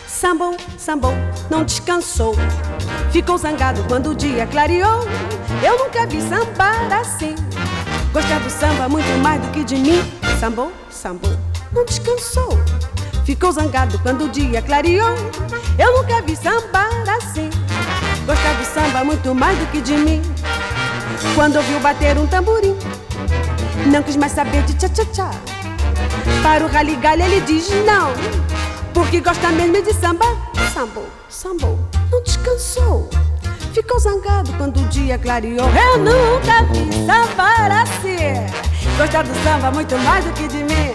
Sambou, 0.06 0.56
sambou, 0.76 1.14
não 1.48 1.64
descansou. 1.64 2.34
Ficou 3.10 3.38
zangado 3.38 3.82
quando 3.88 4.10
o 4.10 4.14
dia 4.14 4.46
clareou. 4.46 5.00
Eu 5.64 5.78
nunca 5.78 6.06
vi 6.06 6.20
sambar 6.20 6.92
assim. 6.92 7.34
Gostar 8.12 8.40
do 8.40 8.50
samba 8.50 8.88
muito 8.88 9.08
mais 9.22 9.40
do 9.40 9.48
que 9.52 9.62
de 9.62 9.76
mim. 9.76 10.02
Sambou, 10.40 10.72
sambou, 10.90 11.30
não 11.72 11.84
descansou. 11.84 12.58
Ficou 13.24 13.52
zangado 13.52 13.98
quando 14.00 14.24
o 14.24 14.28
dia 14.28 14.60
clareou. 14.60 15.14
Eu 15.78 15.96
nunca 15.96 16.20
vi 16.22 16.34
sambar 16.34 16.90
assim. 17.08 17.48
Gostar 18.26 18.54
do 18.54 18.64
samba 18.64 19.04
muito 19.04 19.32
mais 19.32 19.56
do 19.58 19.66
que 19.66 19.80
de 19.80 19.92
mim. 19.92 20.20
Quando 21.36 21.56
ouviu 21.56 21.78
bater 21.78 22.18
um 22.18 22.26
tamborim, 22.26 22.76
não 23.86 24.02
quis 24.02 24.16
mais 24.16 24.32
saber 24.32 24.64
de 24.64 24.74
tchá-tchá-tchá. 24.74 25.30
Para 26.42 26.64
o 26.64 26.68
raligalho 26.68 27.22
ele 27.22 27.40
diz 27.42 27.68
não. 27.86 28.12
Porque 28.92 29.20
gosta 29.20 29.50
mesmo 29.50 29.82
de 29.82 29.94
samba, 29.94 30.26
sambou, 30.74 31.06
sambou, 31.28 31.78
não 32.10 32.20
descansou. 32.24 33.08
Ficou 33.72 34.00
zangado 34.00 34.52
quando 34.54 34.80
o 34.80 34.88
dia 34.88 35.16
clareou. 35.18 35.68
Eu 35.68 35.98
nunca 35.98 36.62
vi 36.72 37.06
sambar 37.06 37.82
assim. 37.82 38.34
Gosta 38.96 39.22
do 39.22 39.34
samba 39.44 39.70
muito 39.70 39.96
mais 39.98 40.24
do 40.24 40.32
que 40.32 40.48
de 40.48 40.58
mim. 40.64 40.94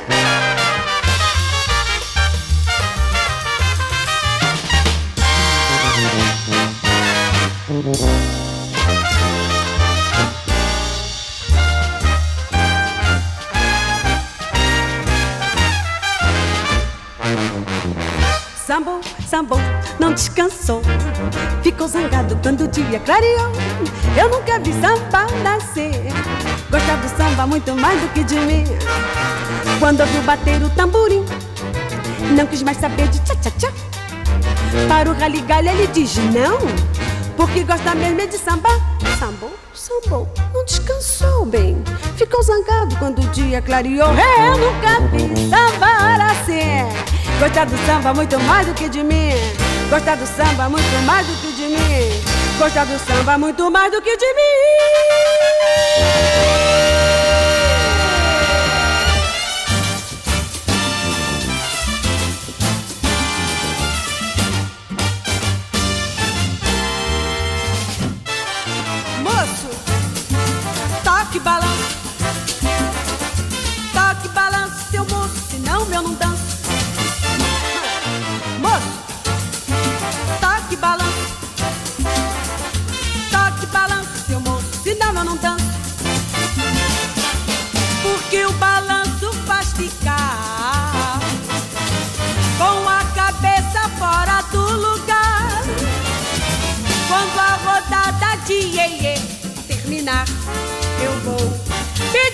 Sambou, 18.65 18.99
sambou, 19.35 19.59
não 19.99 20.13
descansou. 20.13 20.81
Ficou 21.61 21.89
zangado 21.89 22.39
quando 22.41 22.61
o 22.61 22.67
dia 22.69 23.01
clareou. 23.01 23.51
Eu 24.17 24.29
nunca 24.29 24.57
vi 24.59 24.71
samba 24.71 25.27
nascer. 25.43 26.05
Gosta 26.71 26.95
do 26.95 27.17
samba 27.17 27.45
muito 27.45 27.75
mais 27.75 27.99
do 27.99 28.07
que 28.13 28.23
de 28.23 28.35
mim. 28.35 28.63
Quando 29.77 29.99
ouviu 29.99 30.21
bater 30.21 30.63
o 30.63 30.69
tamborim, 30.69 31.25
não 32.33 32.47
quis 32.47 32.63
mais 32.63 32.77
saber 32.77 33.09
de 33.09 33.19
tchá-tchá-tchá. 33.19 33.73
Para 34.87 35.11
o 35.11 35.13
raligalho 35.13 35.67
ele 35.67 35.87
diz 35.87 36.15
não, 36.15 36.57
porque 37.35 37.65
gosta 37.65 37.93
mesmo 37.93 38.21
é 38.21 38.27
de 38.27 38.37
samba. 38.37 38.69
Sambou, 39.19 39.53
sambou, 39.73 40.33
não 40.53 40.63
descansou 40.63 41.45
bem. 41.45 41.83
Ficou 42.15 42.41
zangado 42.41 42.95
quando 42.99 43.19
o 43.19 43.27
dia 43.31 43.61
clareou. 43.61 44.13
Eu 44.13 44.57
nunca 44.57 45.01
vi 45.11 45.49
samba 45.49 46.17
nascer. 46.17 47.14
Gostar 47.39 47.65
do 47.65 47.77
samba 47.85 48.13
muito 48.13 48.39
mais 48.39 48.65
do 48.65 48.73
que 48.73 48.87
de 48.87 49.03
mim. 49.03 49.31
Gostar 49.89 50.15
do 50.15 50.25
samba 50.25 50.69
muito 50.69 51.05
mais 51.05 51.27
do 51.27 51.33
que 51.41 51.51
de 51.51 51.63
mim. 51.63 52.57
Gostar 52.57 52.85
do 52.85 52.97
samba 52.97 53.37
muito 53.37 53.69
mais 53.69 53.91
do 53.91 54.01
que 54.01 54.15
de 54.15 54.33
mim. 54.33 55.05
Balanço. 71.45 72.04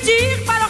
Pedir 0.01 0.43
para 0.45 0.60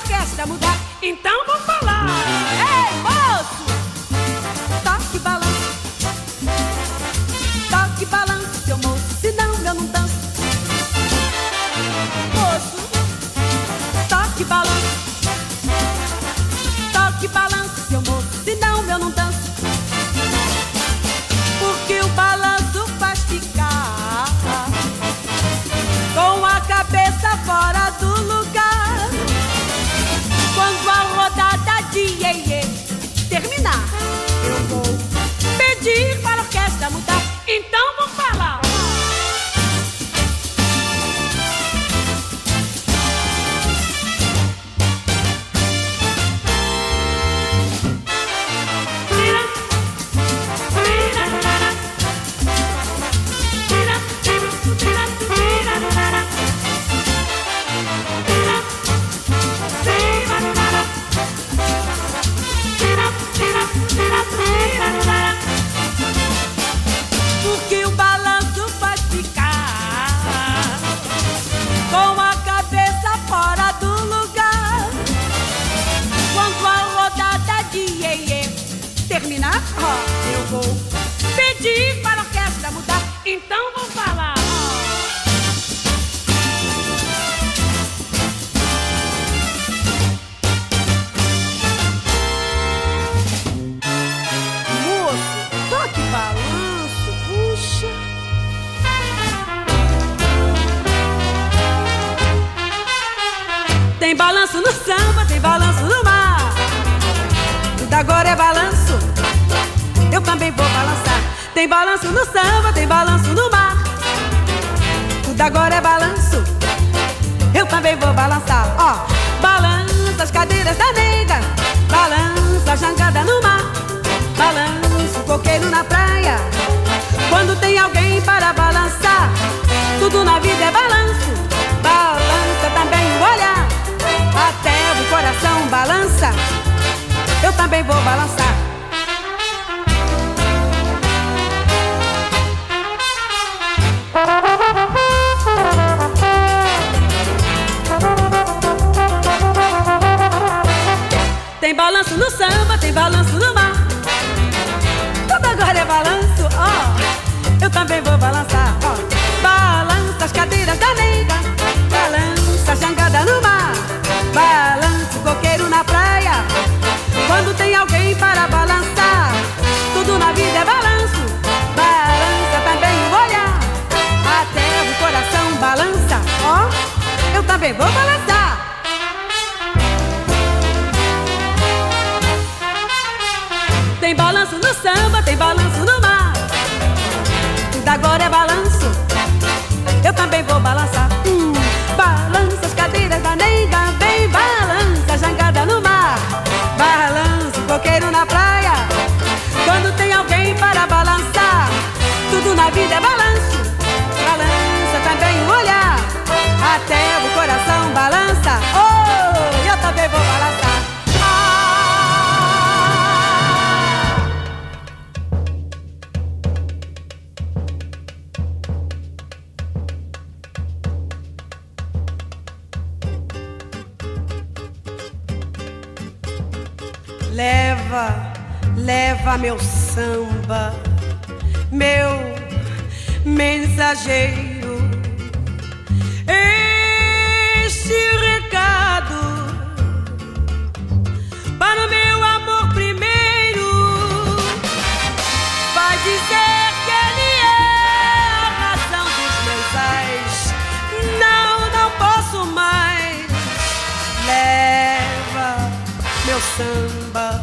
samba, 256.58 257.42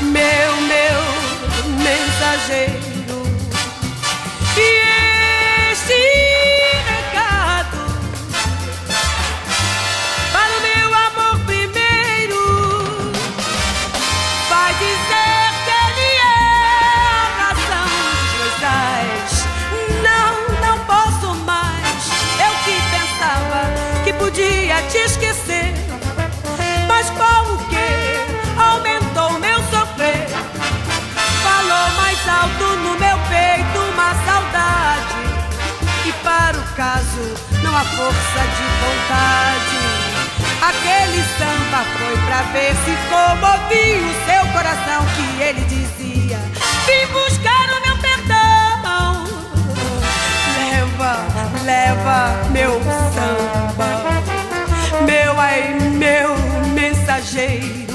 meu, 0.00 0.56
meu 0.62 1.00
mensageiro. 1.82 2.77
não 37.62 37.76
há 37.76 37.84
força 37.84 38.40
de 38.56 38.66
vontade. 38.82 39.78
Aquele 40.60 41.22
samba 41.38 41.84
foi 41.98 42.16
pra 42.26 42.42
ver 42.52 42.74
se 42.84 42.96
comovia 43.08 44.02
o 44.02 44.14
seu 44.26 44.52
coração 44.52 45.06
que 45.16 45.42
ele 45.42 45.64
dizia: 45.64 46.38
Vim 46.86 47.06
buscar 47.12 47.68
o 47.70 47.80
meu 47.86 47.96
perdão. 47.98 49.24
Leva, 50.64 51.12
leva 51.64 52.48
meu 52.50 52.80
samba, 53.14 53.90
meu 55.06 55.40
ai, 55.40 55.74
meu 55.74 56.36
mensageiro 56.74 57.87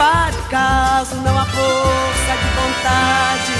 pare 0.00 0.38
caso 0.48 1.14
não 1.16 1.38
há 1.38 1.44
força 1.44 2.32
de 2.40 2.48
vontade. 2.56 3.52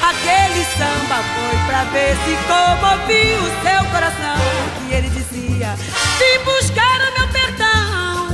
Aquele 0.00 0.64
samba 0.76 1.18
foi 1.34 1.58
pra 1.66 1.82
ver 1.90 2.14
se 2.24 2.36
comoviu 2.46 3.38
o 3.40 3.50
seu 3.64 3.90
coração. 3.90 4.38
que 4.78 4.94
ele 4.94 5.08
dizia: 5.08 5.74
Vim 6.18 6.38
buscar 6.44 7.00
o 7.00 7.18
meu 7.18 7.28
perdão, 7.32 8.28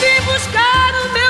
vim 0.00 0.20
buscar 0.24 0.94
o 1.04 1.12
meu 1.12 1.25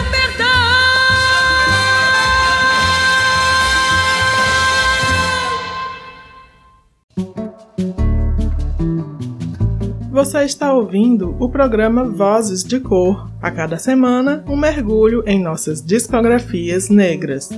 Você 10.26 10.42
está 10.42 10.72
ouvindo 10.72 11.36
o 11.38 11.48
programa 11.48 12.02
Vozes 12.02 12.64
de 12.64 12.80
Cor. 12.80 13.30
A 13.40 13.48
cada 13.48 13.78
semana, 13.78 14.44
um 14.48 14.56
mergulho 14.56 15.22
em 15.24 15.40
nossas 15.40 15.80
discografias 15.80 16.88
negras. 16.88 17.48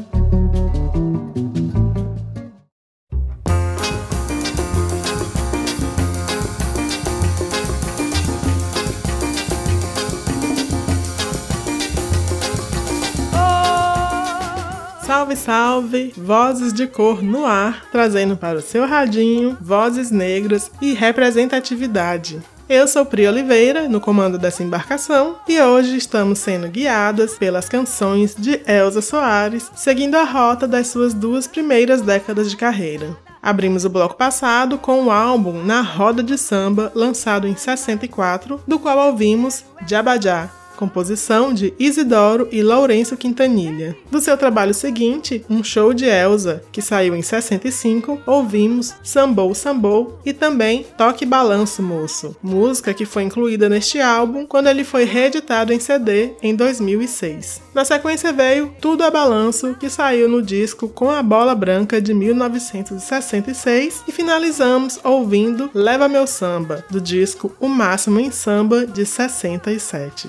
Salve, 15.07 15.37
salve! 15.37 16.13
Vozes 16.19 16.75
de 16.75 16.87
cor 16.87 17.23
no 17.23 17.47
ar, 17.47 17.87
trazendo 17.91 18.37
para 18.37 18.59
o 18.59 18.63
seu 18.63 18.87
radinho 18.87 19.57
vozes 19.59 20.11
negras 20.11 20.71
e 20.83 20.93
representatividade. 20.93 22.43
Eu 22.69 22.87
sou 22.87 23.07
Pri 23.07 23.27
Oliveira, 23.27 23.89
no 23.89 23.99
comando 23.99 24.37
dessa 24.37 24.63
embarcação, 24.63 25.37
e 25.49 25.59
hoje 25.59 25.97
estamos 25.97 26.39
sendo 26.39 26.69
guiadas 26.69 27.39
pelas 27.39 27.67
canções 27.67 28.35
de 28.37 28.61
Elza 28.67 29.01
Soares, 29.01 29.71
seguindo 29.75 30.17
a 30.17 30.25
rota 30.25 30.69
das 30.69 30.89
suas 30.89 31.15
duas 31.15 31.47
primeiras 31.47 32.03
décadas 32.03 32.51
de 32.51 32.59
carreira. 32.59 33.17
Abrimos 33.41 33.87
o 33.87 33.89
bloco 33.89 34.17
passado 34.17 34.77
com 34.77 35.05
o 35.05 35.11
álbum 35.11 35.65
Na 35.65 35.81
Roda 35.81 36.23
de 36.23 36.37
Samba, 36.37 36.93
lançado 36.95 37.49
em 37.49 37.57
64, 37.57 38.61
do 38.69 38.79
qual 38.79 38.99
ouvimos 38.99 39.65
Jabajá, 39.87 40.51
composição 40.79 41.53
de 41.53 41.75
Isidoro 41.77 42.47
e 42.53 42.63
Lourenço 42.63 43.17
Quintanilha. 43.17 43.97
Do 44.13 44.21
seu 44.21 44.37
trabalho 44.37 44.73
seguinte, 44.73 45.45
Um 45.51 45.65
Show 45.65 45.93
de 45.93 46.05
Elsa, 46.05 46.63
que 46.71 46.81
saiu 46.81 47.17
em 47.17 47.23
65, 47.23 48.21
ouvimos 48.25 48.95
Sambou 49.03 49.53
Sambou 49.57 50.21
e 50.25 50.33
também 50.33 50.87
Toque 50.97 51.27
Balanço 51.27 51.83
Moço, 51.83 52.37
música 52.41 52.95
que 52.95 53.05
foi 53.05 53.25
incluída 53.25 53.69
neste 53.69 54.01
álbum 54.01 54.47
quando 54.47 54.69
ele 54.69 54.85
foi 54.85 55.03
reeditado 55.05 55.73
em 55.73 55.81
CD 55.81 56.31
em 56.41 56.55
2006. 56.55 57.61
Na 57.75 57.85
sequência 57.85 58.33
veio 58.33 58.73
Tudo 58.81 59.03
a 59.03 59.11
Balanço, 59.11 59.75
que 59.75 59.91
saiu 59.91 60.29
no 60.29 60.41
disco 60.41 60.89
Com 60.89 61.11
a 61.11 61.23
Bola 61.23 61.57
Branca 61.57 62.01
de 62.01 62.15
1966 62.15 64.05
e 64.07 64.13
finalizamos 64.13 65.01
ouvindo 65.03 65.71
Leva 65.75 66.09
Meu 66.09 66.27
Samba, 66.27 66.85
do 66.89 67.01
disco 67.01 67.53
O 67.59 67.69
Máximo 67.69 68.21
em 68.21 68.31
Samba 68.31 68.87
de 68.87 69.05
67. 69.05 70.29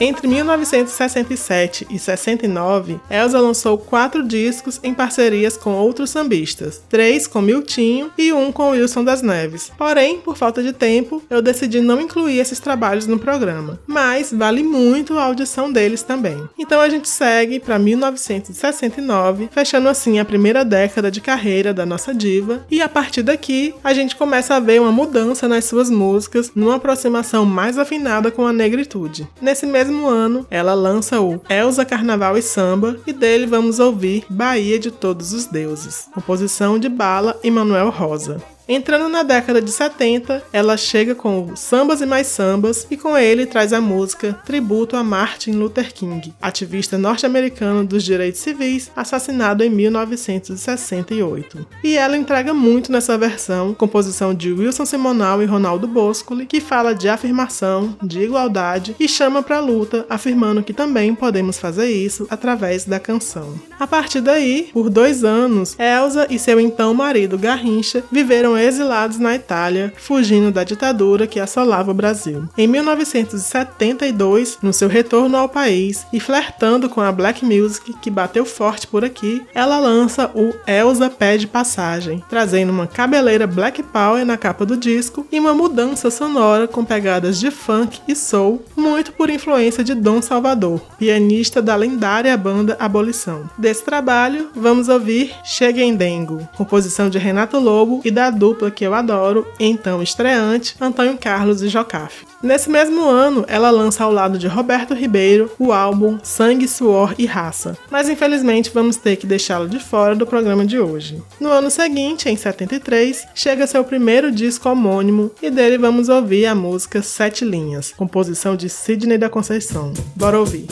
Entre 0.00 0.28
1967 0.28 1.88
e 1.90 1.98
69, 1.98 3.00
Elsa 3.10 3.40
lançou 3.40 3.76
quatro 3.76 4.22
discos 4.22 4.78
em 4.84 4.94
parcerias 4.94 5.56
com 5.56 5.72
outros 5.72 6.10
sambistas, 6.10 6.80
três 6.88 7.26
com 7.26 7.42
Miltinho 7.42 8.08
e 8.16 8.32
um 8.32 8.52
com 8.52 8.70
Wilson 8.70 9.02
das 9.02 9.22
Neves. 9.22 9.72
Porém, 9.76 10.20
por 10.20 10.36
falta 10.36 10.62
de 10.62 10.72
tempo, 10.72 11.20
eu 11.28 11.42
decidi 11.42 11.80
não 11.80 12.00
incluir 12.00 12.38
esses 12.38 12.60
trabalhos 12.60 13.08
no 13.08 13.18
programa, 13.18 13.80
mas 13.88 14.32
vale 14.32 14.62
muito 14.62 15.18
a 15.18 15.24
audição 15.24 15.72
deles 15.72 16.04
também. 16.04 16.48
Então 16.56 16.80
a 16.80 16.88
gente 16.88 17.08
segue 17.08 17.58
para 17.58 17.76
1969, 17.76 19.48
fechando 19.50 19.88
assim 19.88 20.20
a 20.20 20.24
primeira 20.24 20.64
década 20.64 21.10
de 21.10 21.20
carreira 21.20 21.74
da 21.74 21.84
nossa 21.84 22.14
diva, 22.14 22.64
e 22.70 22.80
a 22.80 22.88
partir 22.88 23.24
daqui 23.24 23.74
a 23.82 23.92
gente 23.92 24.14
começa 24.14 24.54
a 24.54 24.60
ver 24.60 24.80
uma 24.80 24.92
mudança 24.92 25.48
nas 25.48 25.64
suas 25.64 25.90
músicas, 25.90 26.52
numa 26.54 26.76
aproximação 26.76 27.44
mais 27.44 27.76
afinada 27.78 28.30
com 28.30 28.46
a 28.46 28.52
negritude. 28.52 29.26
Nesse 29.42 29.66
mesmo 29.66 29.87
mesmo 29.88 30.06
ano, 30.06 30.46
ela 30.50 30.74
lança 30.74 31.18
o 31.18 31.40
Elsa 31.48 31.82
Carnaval 31.82 32.36
e 32.36 32.42
Samba 32.42 32.98
e 33.06 33.12
dele 33.12 33.46
vamos 33.46 33.78
ouvir 33.78 34.24
Bahia 34.28 34.78
de 34.78 34.90
Todos 34.90 35.32
os 35.32 35.46
Deuses, 35.46 36.08
composição 36.12 36.78
de 36.78 36.90
Bala 36.90 37.38
e 37.42 37.50
Manuel 37.50 37.88
Rosa. 37.88 38.38
Entrando 38.68 39.08
na 39.08 39.22
década 39.22 39.62
de 39.62 39.70
70, 39.70 40.42
ela 40.52 40.76
chega 40.76 41.14
com 41.14 41.56
Sambas 41.56 42.02
e 42.02 42.06
Mais 42.06 42.26
Sambas 42.26 42.86
e 42.90 42.98
com 42.98 43.16
ele 43.16 43.46
traz 43.46 43.72
a 43.72 43.80
música 43.80 44.38
Tributo 44.44 44.94
a 44.94 45.02
Martin 45.02 45.52
Luther 45.52 45.90
King, 45.94 46.34
ativista 46.38 46.98
norte-americano 46.98 47.82
dos 47.82 48.04
direitos 48.04 48.42
civis, 48.42 48.90
assassinado 48.94 49.64
em 49.64 49.70
1968. 49.70 51.66
E 51.82 51.96
ela 51.96 52.18
entrega 52.18 52.52
muito 52.52 52.92
nessa 52.92 53.16
versão, 53.16 53.72
composição 53.72 54.34
de 54.34 54.52
Wilson 54.52 54.84
Simonal 54.84 55.42
e 55.42 55.46
Ronaldo 55.46 55.88
Boscoli, 55.88 56.44
que 56.44 56.60
fala 56.60 56.94
de 56.94 57.08
afirmação, 57.08 57.96
de 58.02 58.20
igualdade 58.20 58.94
e 59.00 59.08
chama 59.08 59.42
para 59.42 59.60
luta, 59.60 60.04
afirmando 60.10 60.62
que 60.62 60.74
também 60.74 61.14
podemos 61.14 61.58
fazer 61.58 61.90
isso 61.90 62.26
através 62.28 62.84
da 62.84 63.00
canção. 63.00 63.58
A 63.80 63.86
partir 63.86 64.20
daí, 64.20 64.68
por 64.74 64.90
dois 64.90 65.24
anos, 65.24 65.74
Elsa 65.78 66.26
e 66.28 66.38
seu 66.38 66.60
então 66.60 66.92
marido 66.92 67.38
Garrincha 67.38 68.04
viveram 68.12 68.57
exilados 68.58 69.18
na 69.18 69.34
Itália, 69.34 69.92
fugindo 69.96 70.50
da 70.50 70.64
ditadura 70.64 71.26
que 71.26 71.40
assolava 71.40 71.90
o 71.90 71.94
Brasil. 71.94 72.48
Em 72.56 72.66
1972, 72.66 74.58
no 74.62 74.72
seu 74.72 74.88
retorno 74.88 75.36
ao 75.36 75.48
país 75.48 76.06
e 76.12 76.20
flertando 76.20 76.88
com 76.88 77.00
a 77.00 77.12
black 77.12 77.44
music 77.44 77.94
que 78.00 78.10
bateu 78.10 78.44
forte 78.44 78.86
por 78.86 79.04
aqui, 79.04 79.42
ela 79.54 79.78
lança 79.78 80.30
o 80.34 80.52
Elsa 80.66 81.08
Pede 81.08 81.46
Passagem, 81.46 82.22
trazendo 82.28 82.72
uma 82.72 82.86
cabeleira 82.86 83.46
black 83.46 83.82
power 83.82 84.24
na 84.24 84.36
capa 84.36 84.66
do 84.66 84.76
disco 84.76 85.26
e 85.30 85.38
uma 85.38 85.54
mudança 85.54 86.10
sonora 86.10 86.66
com 86.66 86.84
pegadas 86.84 87.38
de 87.38 87.50
funk 87.50 88.00
e 88.06 88.14
soul, 88.14 88.64
muito 88.76 89.12
por 89.12 89.30
influência 89.30 89.84
de 89.84 89.94
Dom 89.94 90.20
Salvador, 90.20 90.80
pianista 90.98 91.62
da 91.62 91.76
lendária 91.76 92.36
banda 92.36 92.76
Abolição. 92.78 93.48
Desse 93.56 93.84
trabalho, 93.84 94.50
vamos 94.54 94.88
ouvir 94.88 95.32
Cheguendengo, 95.44 96.48
composição 96.56 97.08
de 97.08 97.18
Renato 97.18 97.58
Lobo 97.58 98.00
e 98.04 98.10
da 98.10 98.30
dupla 98.30 98.47
que 98.54 98.84
eu 98.84 98.94
adoro, 98.94 99.46
então 99.58 100.02
estreante, 100.02 100.74
Antônio 100.80 101.18
Carlos 101.18 101.62
e 101.62 101.68
Jocafe. 101.68 102.26
Nesse 102.42 102.70
mesmo 102.70 103.02
ano, 103.02 103.44
ela 103.48 103.70
lança 103.70 104.04
ao 104.04 104.12
lado 104.12 104.38
de 104.38 104.46
Roberto 104.46 104.94
Ribeiro 104.94 105.50
o 105.58 105.72
álbum 105.72 106.18
Sangue, 106.22 106.68
Suor 106.68 107.14
e 107.18 107.26
Raça, 107.26 107.76
mas 107.90 108.08
infelizmente 108.08 108.70
vamos 108.72 108.96
ter 108.96 109.16
que 109.16 109.26
deixá-lo 109.26 109.68
de 109.68 109.80
fora 109.80 110.14
do 110.14 110.26
programa 110.26 110.64
de 110.64 110.78
hoje. 110.78 111.22
No 111.40 111.48
ano 111.48 111.70
seguinte, 111.70 112.28
em 112.28 112.36
73, 112.36 113.26
chega 113.34 113.66
seu 113.66 113.82
primeiro 113.82 114.30
disco 114.30 114.68
homônimo 114.68 115.30
e 115.42 115.50
dele 115.50 115.78
vamos 115.78 116.08
ouvir 116.08 116.46
a 116.46 116.54
música 116.54 117.02
Sete 117.02 117.44
Linhas, 117.44 117.92
composição 117.96 118.54
de 118.54 118.68
Sidney 118.68 119.18
da 119.18 119.28
Conceição. 119.28 119.92
Bora 120.14 120.38
ouvir! 120.38 120.66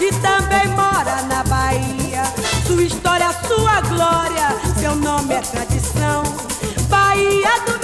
que 0.00 0.10
também 0.22 0.66
mora 0.68 1.20
na 1.28 1.44
Bahia. 1.44 2.22
Sua 2.66 2.82
história, 2.82 3.30
sua 3.46 3.82
glória, 3.82 4.48
seu 4.80 4.96
nome 4.96 5.34
é 5.34 5.42
tradição. 5.42 6.22
Bahia 6.88 7.60
do 7.66 7.79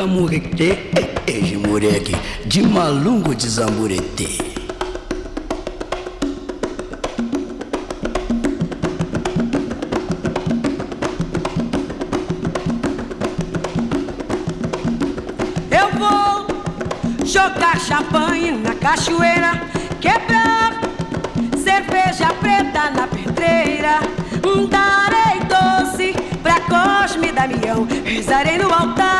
camurete, 0.00 0.78
eje 1.26 1.58
moregue, 1.58 2.16
de 2.46 2.62
malungo 2.62 3.34
de 3.34 3.46
zamburete. 3.46 4.38
Eu 15.70 15.88
vou 15.98 16.46
jogar 17.26 17.78
champanhe 17.78 18.52
na 18.52 18.74
cachoeira, 18.76 19.68
quebrar 20.00 20.80
cerveja 21.62 22.32
preta 22.40 22.90
na 22.90 23.06
pedreira. 23.06 24.00
Darei 24.70 25.40
doce 25.46 26.14
pra 26.42 26.58
Cosme 26.60 27.28
e 27.28 27.32
Damião, 27.32 27.86
rezarei 28.04 28.56
no 28.56 28.72
altar 28.72 29.19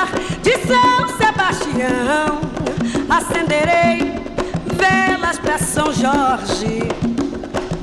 Acenderei 3.30 4.12
velas 4.74 5.38
pra 5.38 5.56
São 5.56 5.92
Jorge, 5.92 6.82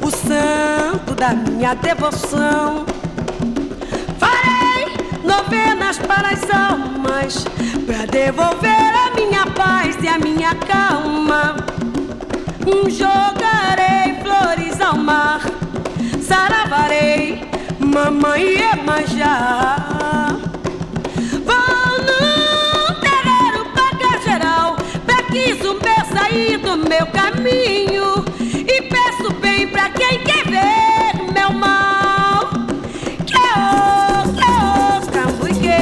o 0.02 0.12
santo 0.12 1.16
da 1.16 1.30
minha 1.30 1.74
devoção. 1.74 2.86
Farei 4.20 4.88
novenas 5.24 6.00
para 6.00 6.32
as 6.32 6.50
almas, 6.50 7.46
pra 7.86 8.06
devolver 8.06 8.94
a 8.94 9.16
minha 9.16 9.46
paz 9.48 9.96
e 10.02 10.08
a 10.10 10.20
minha 10.20 10.54
calma. 10.54 11.56
Jogarei 12.90 14.20
flores 14.22 14.82
ao 14.82 14.98
mar, 14.98 15.42
saravarei 16.22 17.50
mamãe 17.80 18.58
Iemanjá. 18.58 19.97
Meu 26.78 27.06
caminho. 27.08 28.26
E 28.40 28.82
peço 28.84 29.34
bem 29.42 29.68
pra 29.68 29.90
quem 29.90 30.20
quer 30.20 30.46
ver 30.46 31.32
meu 31.34 31.52
mal. 31.54 32.50
Que 33.26 33.36
ô, 33.36 34.24
que 34.34 34.46
ô, 34.46 35.02
cambuique, 35.12 35.80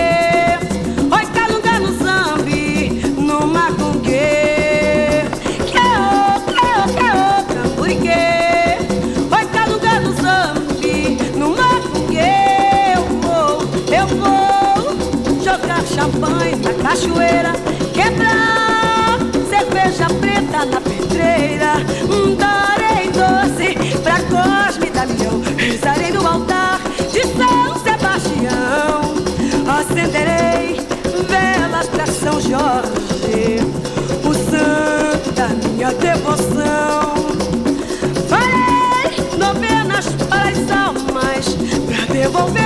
oi 1.12 1.26
calunga 1.34 1.80
no 1.80 1.92
zambi, 2.04 3.02
no 3.18 3.48
macungue. 3.48 5.26
Que 5.66 5.78
ô, 5.78 6.40
que 6.46 6.60
ô, 6.60 6.84
que 6.96 7.08
ô, 7.12 7.44
cambuique, 7.54 8.20
oi 9.32 9.46
calunga 9.54 10.00
no 10.00 10.12
zambi, 10.22 11.18
no 11.38 11.50
macungue. 11.50 12.30
Eu 12.96 13.04
vou, 13.22 13.52
eu 13.94 14.08
vou 14.18 15.44
jogar 15.44 15.82
champanhe 15.86 16.56
na 16.58 16.74
cachoeira, 16.84 17.54
na 20.72 20.82
pedreira. 20.82 21.76
Darei 22.38 23.10
doce 23.12 23.76
pra 24.00 24.20
Cosme 24.22 24.88
e 24.88 24.90
Damião, 24.90 25.42
rezarei 25.58 26.12
no 26.12 26.28
altar 26.28 26.80
de 27.12 27.22
São 27.22 27.78
Sebastião. 27.84 29.16
Acenderei 29.68 30.80
velas 31.28 31.88
pra 31.88 32.06
São 32.08 32.40
Jorge, 32.42 33.60
o 34.24 34.34
santo 34.34 35.32
da 35.32 35.48
minha 35.50 35.92
devoção. 35.94 37.16
Farei 38.30 39.38
novenas 39.38 40.06
para 40.30 40.50
as 40.50 40.72
almas, 40.72 41.46
pra 41.88 42.14
devolver 42.14 42.65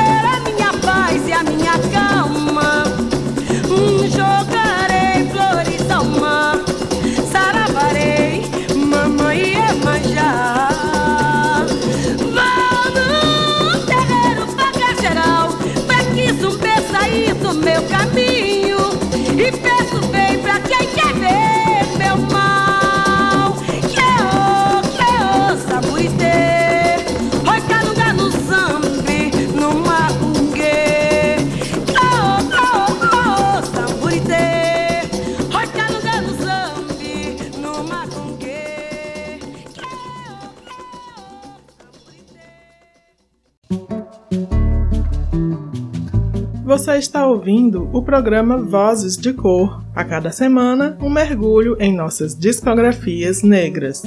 ouvindo 47.30 47.88
o 47.94 48.02
programa 48.02 48.58
Vozes 48.58 49.16
de 49.16 49.32
Cor. 49.34 49.84
A 49.96 50.04
cada 50.04 50.32
semana, 50.32 50.98
um 51.00 51.10
mergulho 51.10 51.78
em 51.80 51.96
nossas 51.96 52.36
discografias 52.36 53.44
negras. 53.44 54.04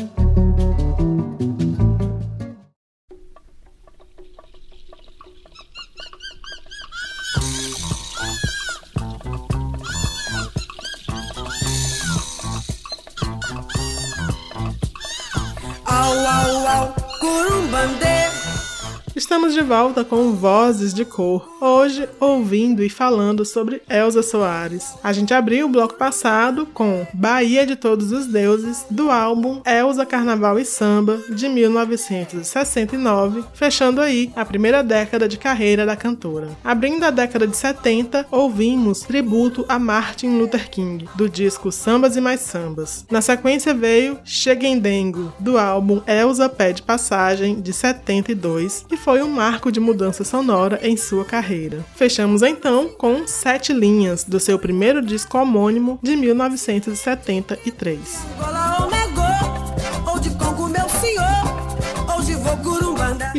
Au, 15.87 16.13
au, 16.27 16.69
au, 16.69 16.95
curumbandê. 17.21 18.22
Estamos 19.33 19.55
de 19.55 19.63
volta 19.63 20.05
com 20.05 20.35
Vozes 20.35 20.93
de 20.93 21.07
Cor, 21.07 21.57
hoje 21.59 22.07
ouvindo 22.21 22.85
e 22.85 22.91
falando 22.91 23.47
sobre 23.47 23.81
Elza 23.89 24.23
Soares. 24.23 24.93
A 25.03 25.11
gente 25.11 25.33
abriu 25.33 25.65
o 25.65 25.71
bloco 25.71 25.95
passado 25.95 26.67
com 26.67 27.07
Bahia 27.15 27.65
de 27.65 27.75
Todos 27.75 28.13
os 28.13 28.27
Deuses, 28.27 28.85
do 28.91 29.11
álbum 29.11 29.63
Elza 29.65 30.05
Carnaval 30.05 30.59
e 30.59 30.67
Samba, 30.67 31.19
de 31.31 31.49
1969, 31.49 33.43
fechando 33.55 34.03
aí 34.03 34.31
a 34.37 34.45
primeira 34.45 34.83
década 34.83 35.27
de 35.27 35.39
carreira 35.39 35.87
da 35.87 35.97
cantora. 35.97 36.51
Abrindo 36.63 37.05
a 37.05 37.11
década 37.11 37.47
de 37.47 37.57
70, 37.57 38.27
ouvimos 38.31 39.01
tributo 39.01 39.65
a 39.67 39.79
Martin 39.79 40.37
Luther 40.37 40.69
King, 40.69 41.09
do 41.15 41.27
disco 41.27 41.73
Sambas 41.73 42.19
e 42.19 42.21
Mais 42.21 42.41
Sambas. 42.41 43.07
Na 43.11 43.23
sequência 43.23 43.73
veio 43.73 44.19
Cheguendengo, 44.27 45.33
do 45.39 45.57
álbum 45.57 46.03
Elza 46.07 46.51
Pede 46.51 46.83
Passagem, 46.83 47.63
de 47.63 47.73
72, 47.73 48.85
e 48.91 48.97
foi 48.99 49.22
um 49.23 49.31
marco 49.31 49.73
de 49.73 49.81
mudança 49.81 50.25
sonora 50.25 50.79
em 50.83 50.97
sua 50.97 51.25
carreira. 51.25 51.85
Fechamos 51.95 52.43
então 52.43 52.89
com 52.89 53.27
Sete 53.27 53.73
Linhas, 53.73 54.25
do 54.25 54.41
seu 54.41 54.59
primeiro 54.59 55.01
disco 55.01 55.39
homônimo 55.39 55.99
de 56.03 56.17
1973. 56.17 58.92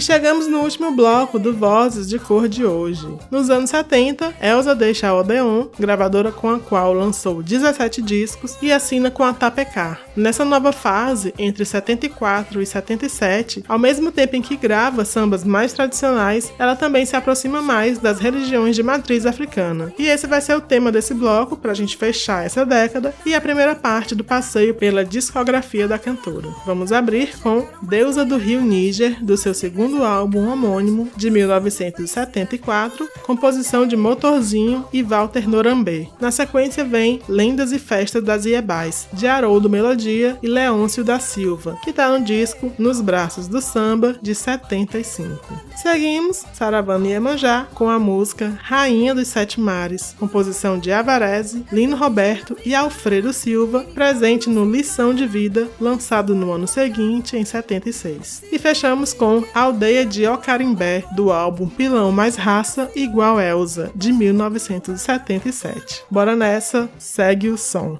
Chegamos 0.04 0.47
no 0.47 0.60
último 0.60 0.91
bloco 0.91 1.39
do 1.39 1.54
Vozes 1.54 2.10
de 2.10 2.20
Cor 2.20 2.49
de 2.49 2.66
hoje. 2.66 3.08
Nos 3.32 3.49
anos 3.49 3.70
70, 3.70 4.34
Elsa 4.41 4.76
deixa 4.76 5.08
a 5.08 5.16
Odeon, 5.16 5.68
gravadora 5.80 6.30
com 6.30 6.49
a 6.49 6.60
qual 6.60 6.93
lançou 6.93 7.41
17 7.41 8.01
discos, 8.01 8.58
e 8.62 8.72
assina 8.72 9.10
com 9.10 9.24
a 9.24 9.34
Tapecar. 9.34 10.01
Nessa 10.14 10.43
nova 10.43 10.74
fase, 10.74 11.34
entre 11.39 11.64
74 11.64 12.62
e 12.62 12.66
77, 12.66 13.64
ao 13.68 13.80
mesmo 13.80 14.12
tempo 14.12 14.36
em 14.36 14.41
que 14.41 14.58
grava 14.58 15.06
sambas 15.06 15.45
mais 15.45 15.72
tradicionais, 15.72 16.51
ela 16.60 16.76
também 16.76 17.06
se 17.06 17.16
aproxima 17.16 17.62
mais 17.62 17.97
das 17.97 18.20
religiões 18.20 18.76
de 18.76 18.84
matriz 18.84 19.26
africana. 19.26 19.93
E 19.97 20.08
esse 20.08 20.28
vai 20.28 20.41
ser 20.41 20.58
o 20.58 20.62
tema 20.62 20.91
desse 20.91 21.14
bloco 21.14 21.56
para 21.56 21.72
a 21.72 21.76
gente 21.76 21.95
fechar 21.95 22.45
essa 22.45 22.66
década 22.66 23.16
e 23.26 23.34
a 23.34 23.39
primeira 23.39 23.74
parte 23.74 24.14
do 24.14 24.24
passeio 24.24 24.76
pela 24.76 25.06
discografia 25.06 25.88
da 25.88 25.97
cantora. 25.97 26.49
Vamos 26.66 26.91
abrir 26.91 27.39
com 27.39 27.66
Deusa 27.82 28.26
do 28.26 28.36
Rio 28.36 28.62
Níger, 28.62 29.24
do 29.24 29.38
seu 29.38 29.54
segundo 29.54 29.93
álbum 30.02 30.50
homônimo 30.50 31.10
de 31.18 31.30
1974, 31.30 33.06
composição 33.24 33.86
de 33.86 33.98
Motorzinho 33.98 34.86
e 34.94 35.04
Walter 35.04 35.48
Norambé. 35.50 36.08
Na 36.22 36.32
sequência 36.32 36.86
vem 36.86 37.22
Lendas 37.28 37.74
e 37.74 37.80
Festas 37.80 38.24
das 38.24 38.46
Iebais, 38.46 39.10
de 39.12 39.28
Haroldo 39.28 39.70
Melodia 39.70 40.38
e 40.41 40.48
Leôncio 40.48 41.04
da 41.04 41.20
Silva, 41.20 41.78
que 41.84 41.89
está 41.89 42.10
no 42.10 42.24
disco 42.24 42.72
Nos 42.80 43.02
Braços 43.02 43.50
do 43.50 43.62
Samba, 43.62 44.16
de 44.22 44.34
75. 44.34 45.38
Seguimos 45.76 46.46
Saravana 46.54 47.08
Iemanjá 47.08 47.68
com 47.74 47.89
a 47.89 48.00
música 48.00 48.58
Rainha 48.62 49.14
dos 49.14 49.28
Sete 49.28 49.60
Mares, 49.60 50.16
composição 50.18 50.80
de 50.80 50.91
Avarese, 50.91 51.66
Lino 51.72 51.98
Roberto 51.98 52.56
e 52.66 52.74
Alfredo 52.74 53.34
Silva, 53.34 53.86
presente 53.94 54.50
no 54.50 54.70
Lição 54.70 55.14
de 55.14 55.28
Vida, 55.28 55.68
lançado 55.80 56.36
no 56.36 56.52
ano 56.52 56.68
seguinte, 56.68 57.36
em 57.36 57.44
76. 57.44 58.44
E 58.52 58.60
fechamos 58.60 59.14
com 59.14 59.44
Aldeia 59.74 60.06
de 60.06 60.28
Ocarimbé, 60.28 61.04
do 61.16 61.32
álbum 61.32 61.68
Pilão 61.68 62.12
Mais 62.12 62.36
Raça 62.36 62.92
Igual 62.96 63.42
Elsa, 63.42 63.90
de 63.96 64.14
1977. 64.14 66.04
Bora 66.12 66.36
nessa, 66.36 66.88
segue 67.00 67.50
o 67.50 67.58
som. 67.58 68.00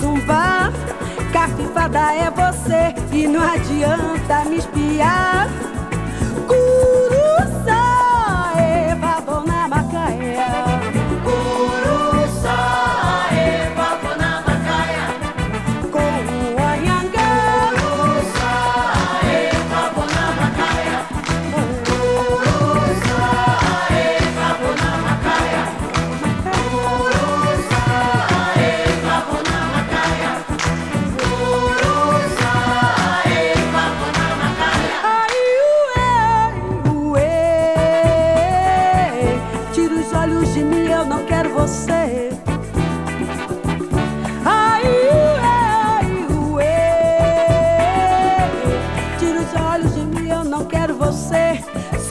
Zumbar. 0.00 0.72
Cafifada 1.32 2.12
é 2.12 2.30
você 2.30 2.94
e 3.12 3.26
não 3.28 3.42
adianta 3.42 4.44
me 4.46 4.56
espiar. 4.56 5.69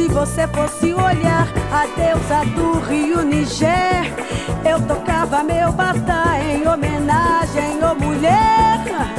Você 0.09 0.47
fosse 0.47 0.93
olhar 0.93 1.47
a 1.71 1.85
deusa 1.95 2.45
do 2.55 2.79
Rio 2.79 3.21
Niger, 3.23 4.13
eu 4.69 4.81
tocava 4.87 5.43
meu 5.43 5.71
batá 5.71 6.39
em 6.41 6.67
homenagem 6.67 7.81
à 7.81 7.93
mulher. 7.93 9.18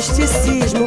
Misticismo 0.00 0.86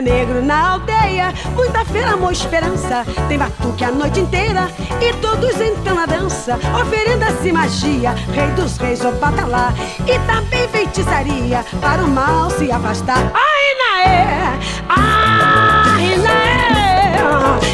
negro 0.00 0.42
na 0.42 0.72
aldeia. 0.72 1.32
Muita 1.54 1.84
feira, 1.84 2.12
amor, 2.12 2.32
esperança. 2.32 3.04
Tem 3.28 3.38
batuque 3.38 3.84
a 3.84 3.90
noite 3.90 4.20
inteira 4.20 4.68
e 5.00 5.12
todos 5.14 5.60
entram 5.60 5.94
na 5.94 6.06
dança. 6.06 6.58
Oferenda-se 6.80 7.52
magia, 7.52 8.12
rei 8.32 8.48
dos 8.52 8.76
reis, 8.76 9.00
o 9.04 9.12
batalá. 9.12 9.72
E 10.06 10.18
também 10.30 10.68
feitiçaria 10.68 11.64
para 11.80 12.02
o 12.04 12.08
mal 12.08 12.50
se 12.50 12.70
afastar. 12.70 13.32
Ai, 13.34 13.58
Inaê! 13.74 14.58
Ai, 14.88 16.14
Inaê! 16.14 16.48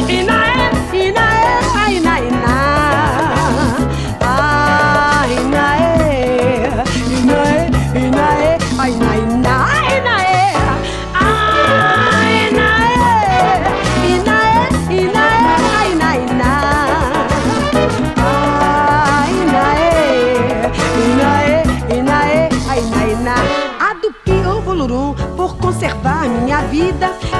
Inaê, 0.08 1.08
Inaê! 1.08 1.33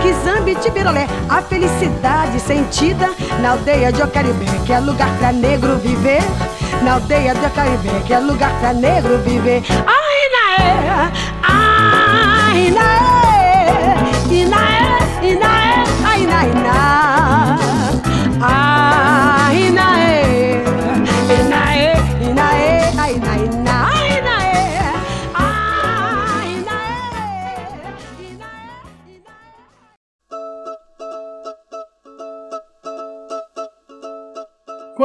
Kizambi, 0.04 0.54
Tibirolé, 0.56 1.06
a 1.30 1.40
felicidade 1.40 2.38
sentida 2.38 3.08
na 3.40 3.52
aldeia 3.52 3.90
de 3.90 4.02
Ocaribé, 4.02 4.44
que 4.66 4.70
é 4.74 4.78
lugar 4.78 5.08
pra 5.16 5.32
negro 5.32 5.78
viver. 5.78 6.20
Na 6.82 6.96
aldeia 6.96 7.34
de 7.34 7.46
Ocaribé, 7.46 8.02
que 8.04 8.12
é 8.12 8.18
lugar 8.18 8.52
pra 8.60 8.74
negro 8.74 9.16
viver. 9.20 9.62
Ai, 9.86 10.28
naé, 10.34 11.10
ai, 11.42 12.70
naé, 12.70 13.03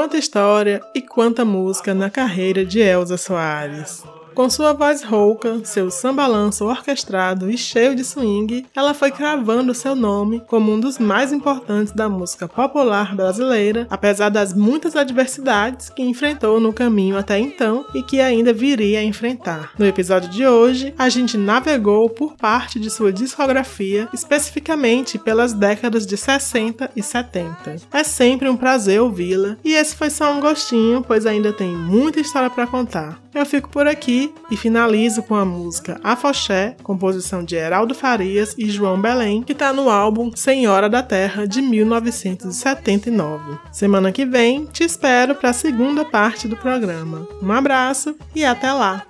Quanta 0.10 0.18
história 0.18 0.82
e 0.96 1.04
quanta 1.04 1.46
música 1.46 1.94
na 1.94 2.10
carreira 2.10 2.66
de 2.66 2.80
Elza 2.80 3.16
Soares. 3.16 4.04
Com 4.40 4.50
sua 4.50 4.72
voz 4.72 5.04
rouca, 5.04 5.60
seu 5.66 5.92
sambalanço 5.92 6.64
orquestrado 6.64 7.52
e 7.52 7.58
cheio 7.58 7.94
de 7.94 8.06
swing, 8.06 8.66
ela 8.74 8.94
foi 8.94 9.12
cravando 9.12 9.74
seu 9.74 9.94
nome 9.94 10.42
como 10.48 10.72
um 10.72 10.80
dos 10.80 10.98
mais 10.98 11.34
importantes 11.34 11.92
da 11.92 12.08
música 12.08 12.48
popular 12.48 13.14
brasileira, 13.14 13.86
apesar 13.90 14.30
das 14.30 14.54
muitas 14.54 14.96
adversidades 14.96 15.90
que 15.90 16.02
enfrentou 16.02 16.58
no 16.58 16.72
caminho 16.72 17.18
até 17.18 17.38
então 17.38 17.86
e 17.94 18.02
que 18.02 18.22
ainda 18.22 18.54
viria 18.54 19.00
a 19.00 19.04
enfrentar. 19.04 19.74
No 19.78 19.86
episódio 19.86 20.30
de 20.30 20.48
hoje, 20.48 20.94
a 20.98 21.10
gente 21.10 21.38
navegou 21.38 22.10
por 22.10 22.38
parte 22.38 22.80
de 22.80 22.90
sua 22.90 23.12
discografia, 23.12 24.08
especificamente 24.14 25.20
pelas 25.20 25.52
décadas 25.52 26.08
de 26.08 26.16
60 26.16 26.90
e 26.96 27.04
70. 27.04 27.76
É 27.92 28.06
sempre 28.06 28.48
um 28.48 28.56
prazer 28.56 29.02
ouvi-la, 29.02 29.58
e 29.66 29.74
esse 29.74 29.98
foi 29.98 30.10
só 30.10 30.34
um 30.34 30.40
gostinho, 30.40 31.04
pois 31.06 31.26
ainda 31.26 31.52
tem 31.52 31.76
muita 31.76 32.22
história 32.22 32.50
para 32.50 32.66
contar. 32.66 33.22
Eu 33.40 33.46
fico 33.46 33.70
por 33.70 33.88
aqui 33.88 34.36
e 34.52 34.58
finalizo 34.58 35.24
com 35.24 35.34
a 35.34 35.46
música 35.46 35.98
Afoxé, 36.04 36.76
composição 36.84 37.42
de 37.42 37.56
Heraldo 37.56 37.96
Farias 37.96 38.54
e 38.58 38.70
João 38.70 39.00
Belém, 39.00 39.42
que 39.42 39.54
está 39.54 39.72
no 39.72 39.90
álbum 39.90 40.30
Senhora 40.36 40.90
da 40.90 41.02
Terra 41.02 41.48
de 41.48 41.62
1979. 41.62 43.58
Semana 43.72 44.12
que 44.12 44.26
vem 44.26 44.66
te 44.66 44.84
espero 44.84 45.36
para 45.36 45.52
a 45.52 45.54
segunda 45.54 46.04
parte 46.04 46.50
do 46.50 46.58
programa. 46.58 47.26
Um 47.42 47.50
abraço 47.54 48.14
e 48.36 48.44
até 48.44 48.74
lá! 48.74 49.06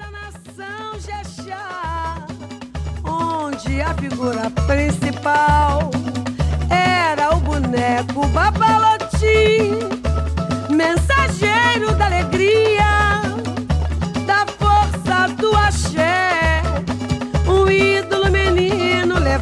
onde 3.04 3.82
a 3.82 3.96
figura 3.96 4.52
principal 4.68 5.90
era 6.70 7.36
o 7.36 7.40
boneco 7.40 8.28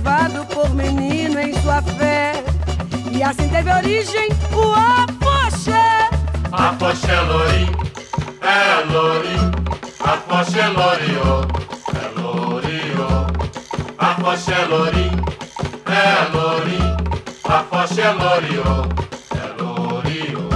levado 0.08 0.46
por 0.46 0.74
menino 0.74 1.38
em 1.38 1.54
sua 1.62 1.82
fé, 1.82 2.42
e 3.12 3.22
assim 3.22 3.50
teve 3.50 3.70
origem 3.70 4.30
o 4.54 4.74
afoxé. 4.74 6.10
Afoxé 6.50 7.20
Lorim, 7.22 7.70
é 8.42 8.86
Lorim, 8.90 9.52
Afoxé 10.00 10.66
Loriô, 10.68 11.42
é 11.94 12.20
Loriô. 12.22 13.28
Afoxé 13.98 14.66
Lorim, 14.66 15.12
é 15.88 16.38
Lorim, 16.38 16.96
Afoxé 17.44 18.10
Loriô, 18.12 18.88
é 19.36 19.62
Loriô. 19.62 20.48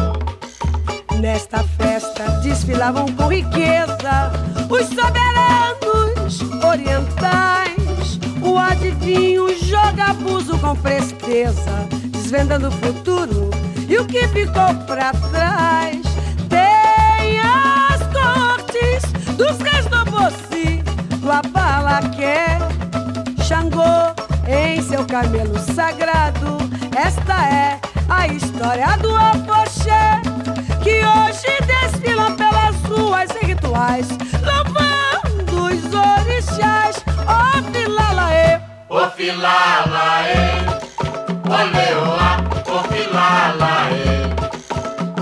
Nesta 1.20 1.62
festa 1.78 2.24
desfilavam 2.42 3.06
com 3.18 3.28
riqueza 3.28 4.32
os 4.70 4.88
soberanos 4.88 6.42
orientais. 6.64 7.71
O 8.52 8.58
adivinho 8.58 9.48
joga 9.64 10.08
abuso 10.08 10.58
com 10.58 10.76
presteza, 10.76 11.88
desvendando 12.10 12.68
o 12.68 12.72
futuro 12.72 13.50
e 13.88 13.98
o 13.98 14.06
que 14.06 14.28
ficou 14.28 14.76
pra 14.86 15.14
trás. 15.32 16.02
Tem 16.50 17.40
as 17.40 18.02
cortes 18.12 19.04
dos 19.38 19.58
reis 19.60 19.86
do 19.86 20.04
Bossi, 20.12 20.84
do 21.20 21.32
Abalaqué, 21.32 22.58
Xangô 23.48 24.12
em 24.46 24.82
seu 24.82 25.06
camelo 25.06 25.58
sagrado. 25.74 26.58
Esta 26.94 27.46
é 27.46 27.80
a 28.10 28.28
história 28.28 28.98
do 28.98 29.16
Afoxé, 29.16 30.22
que 30.84 31.06
hoje 31.06 31.48
desfilam 31.66 32.36
pelas 32.36 32.76
ruas 32.82 33.30
em 33.42 33.46
rituais, 33.48 34.10
louvando 34.44 35.74
os 35.74 35.94
orixás. 35.94 37.02
Ó 37.26 37.62
Filalaê, 37.72 38.41
Ô 38.41 38.41
Filalaê, 39.16 40.36
Oleoá, 41.48 42.32
ô 42.68 42.84
Filalaê, 42.90 44.04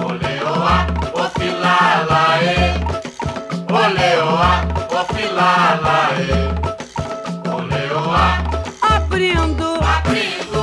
Oleoá, 0.03 0.87
ô 1.13 1.23
Filalaê, 1.37 2.57
Oleoá, 3.69 4.51
ô 4.89 5.13
Filalaê, 5.13 6.31
Oleoá, 7.53 8.27
abrindo 8.81 9.69
abrindo 9.83 10.61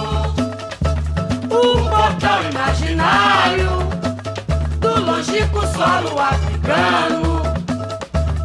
o 1.49 1.89
portal 1.89 2.41
imaginário 2.51 3.73
do 4.81 5.01
longínquo 5.01 5.61
solo 5.69 6.19
africano. 6.19 7.43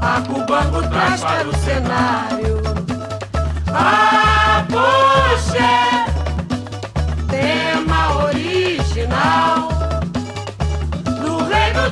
A 0.02 0.22
Cubango 0.22 0.82
traz 0.90 1.22
para 1.22 1.48
o 1.48 1.56
cenário. 1.58 2.62
Apoxé, 3.74 4.31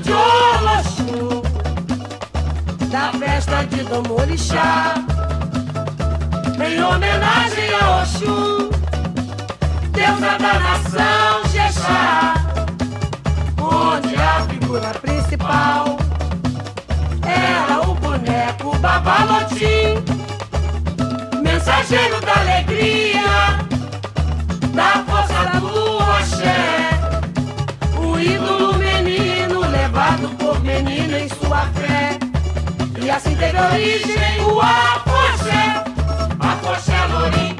de 0.03 0.13
Oloxum, 0.13 1.41
da 2.89 3.11
festa 3.19 3.65
de 3.65 3.83
Dom 3.83 4.03
Orixá, 4.13 4.93
em 6.65 6.81
homenagem 6.81 7.73
a 7.73 8.01
Oxum 8.01 8.69
deusa 9.91 10.37
da 10.37 10.59
nação 10.59 11.45
Jexá, 11.51 12.33
onde 13.61 14.15
a 14.15 14.41
figura 14.49 14.89
principal 15.01 15.97
era 17.23 17.81
o 17.81 17.95
boneco 17.95 18.77
Babalotim, 18.79 20.03
mensageiro 21.43 22.21
da 22.21 22.39
alegria, 22.39 23.58
da 24.79 25.03
força 25.09 25.59
do 25.59 25.99
axé, 26.17 26.89
o 27.97 28.17
ídolo 28.17 28.73
menino 28.75 29.59
levado 29.59 30.29
por 30.37 30.57
menino 30.61 31.17
em 31.17 31.27
sua 31.27 31.63
fé, 31.75 32.17
e 33.03 33.11
assim 33.11 33.35
teve 33.35 33.59
origem 33.59 34.41
o 34.41 34.61
afoxé, 34.61 35.83
Afoxé 36.39 36.99
Lorim, 37.11 37.57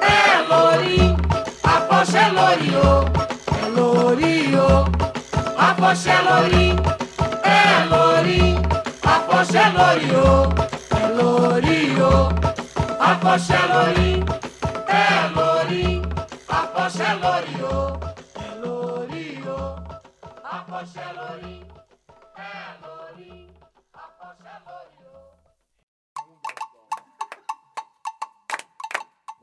é 0.00 0.42
Lorim. 0.48 1.16
Apoxé 1.62 2.28
Loriô, 2.28 3.04
é 3.52 3.68
Loriô. 3.76 4.68
Apoxé 5.58 6.14
Lorim, 6.28 6.76
é 7.44 7.84
Lorim. 7.92 8.56
Apoxé 9.02 9.64
Loriô, 9.76 10.28
é 11.00 11.06
Loriô. 11.18 12.28
Apoxé 12.98 13.54
é 13.54 13.66
Lorim. 13.74 14.45
Apoxé 17.06 17.14
Loriô, 17.22 18.00
é 18.34 18.54
Loriô. 18.66 19.76
Apoxé 20.42 21.04
Lorim, 21.12 21.64
é 22.36 22.84
Lorim. 22.84 23.48
Apoxé 23.94 24.50
Loriô. 24.66 25.35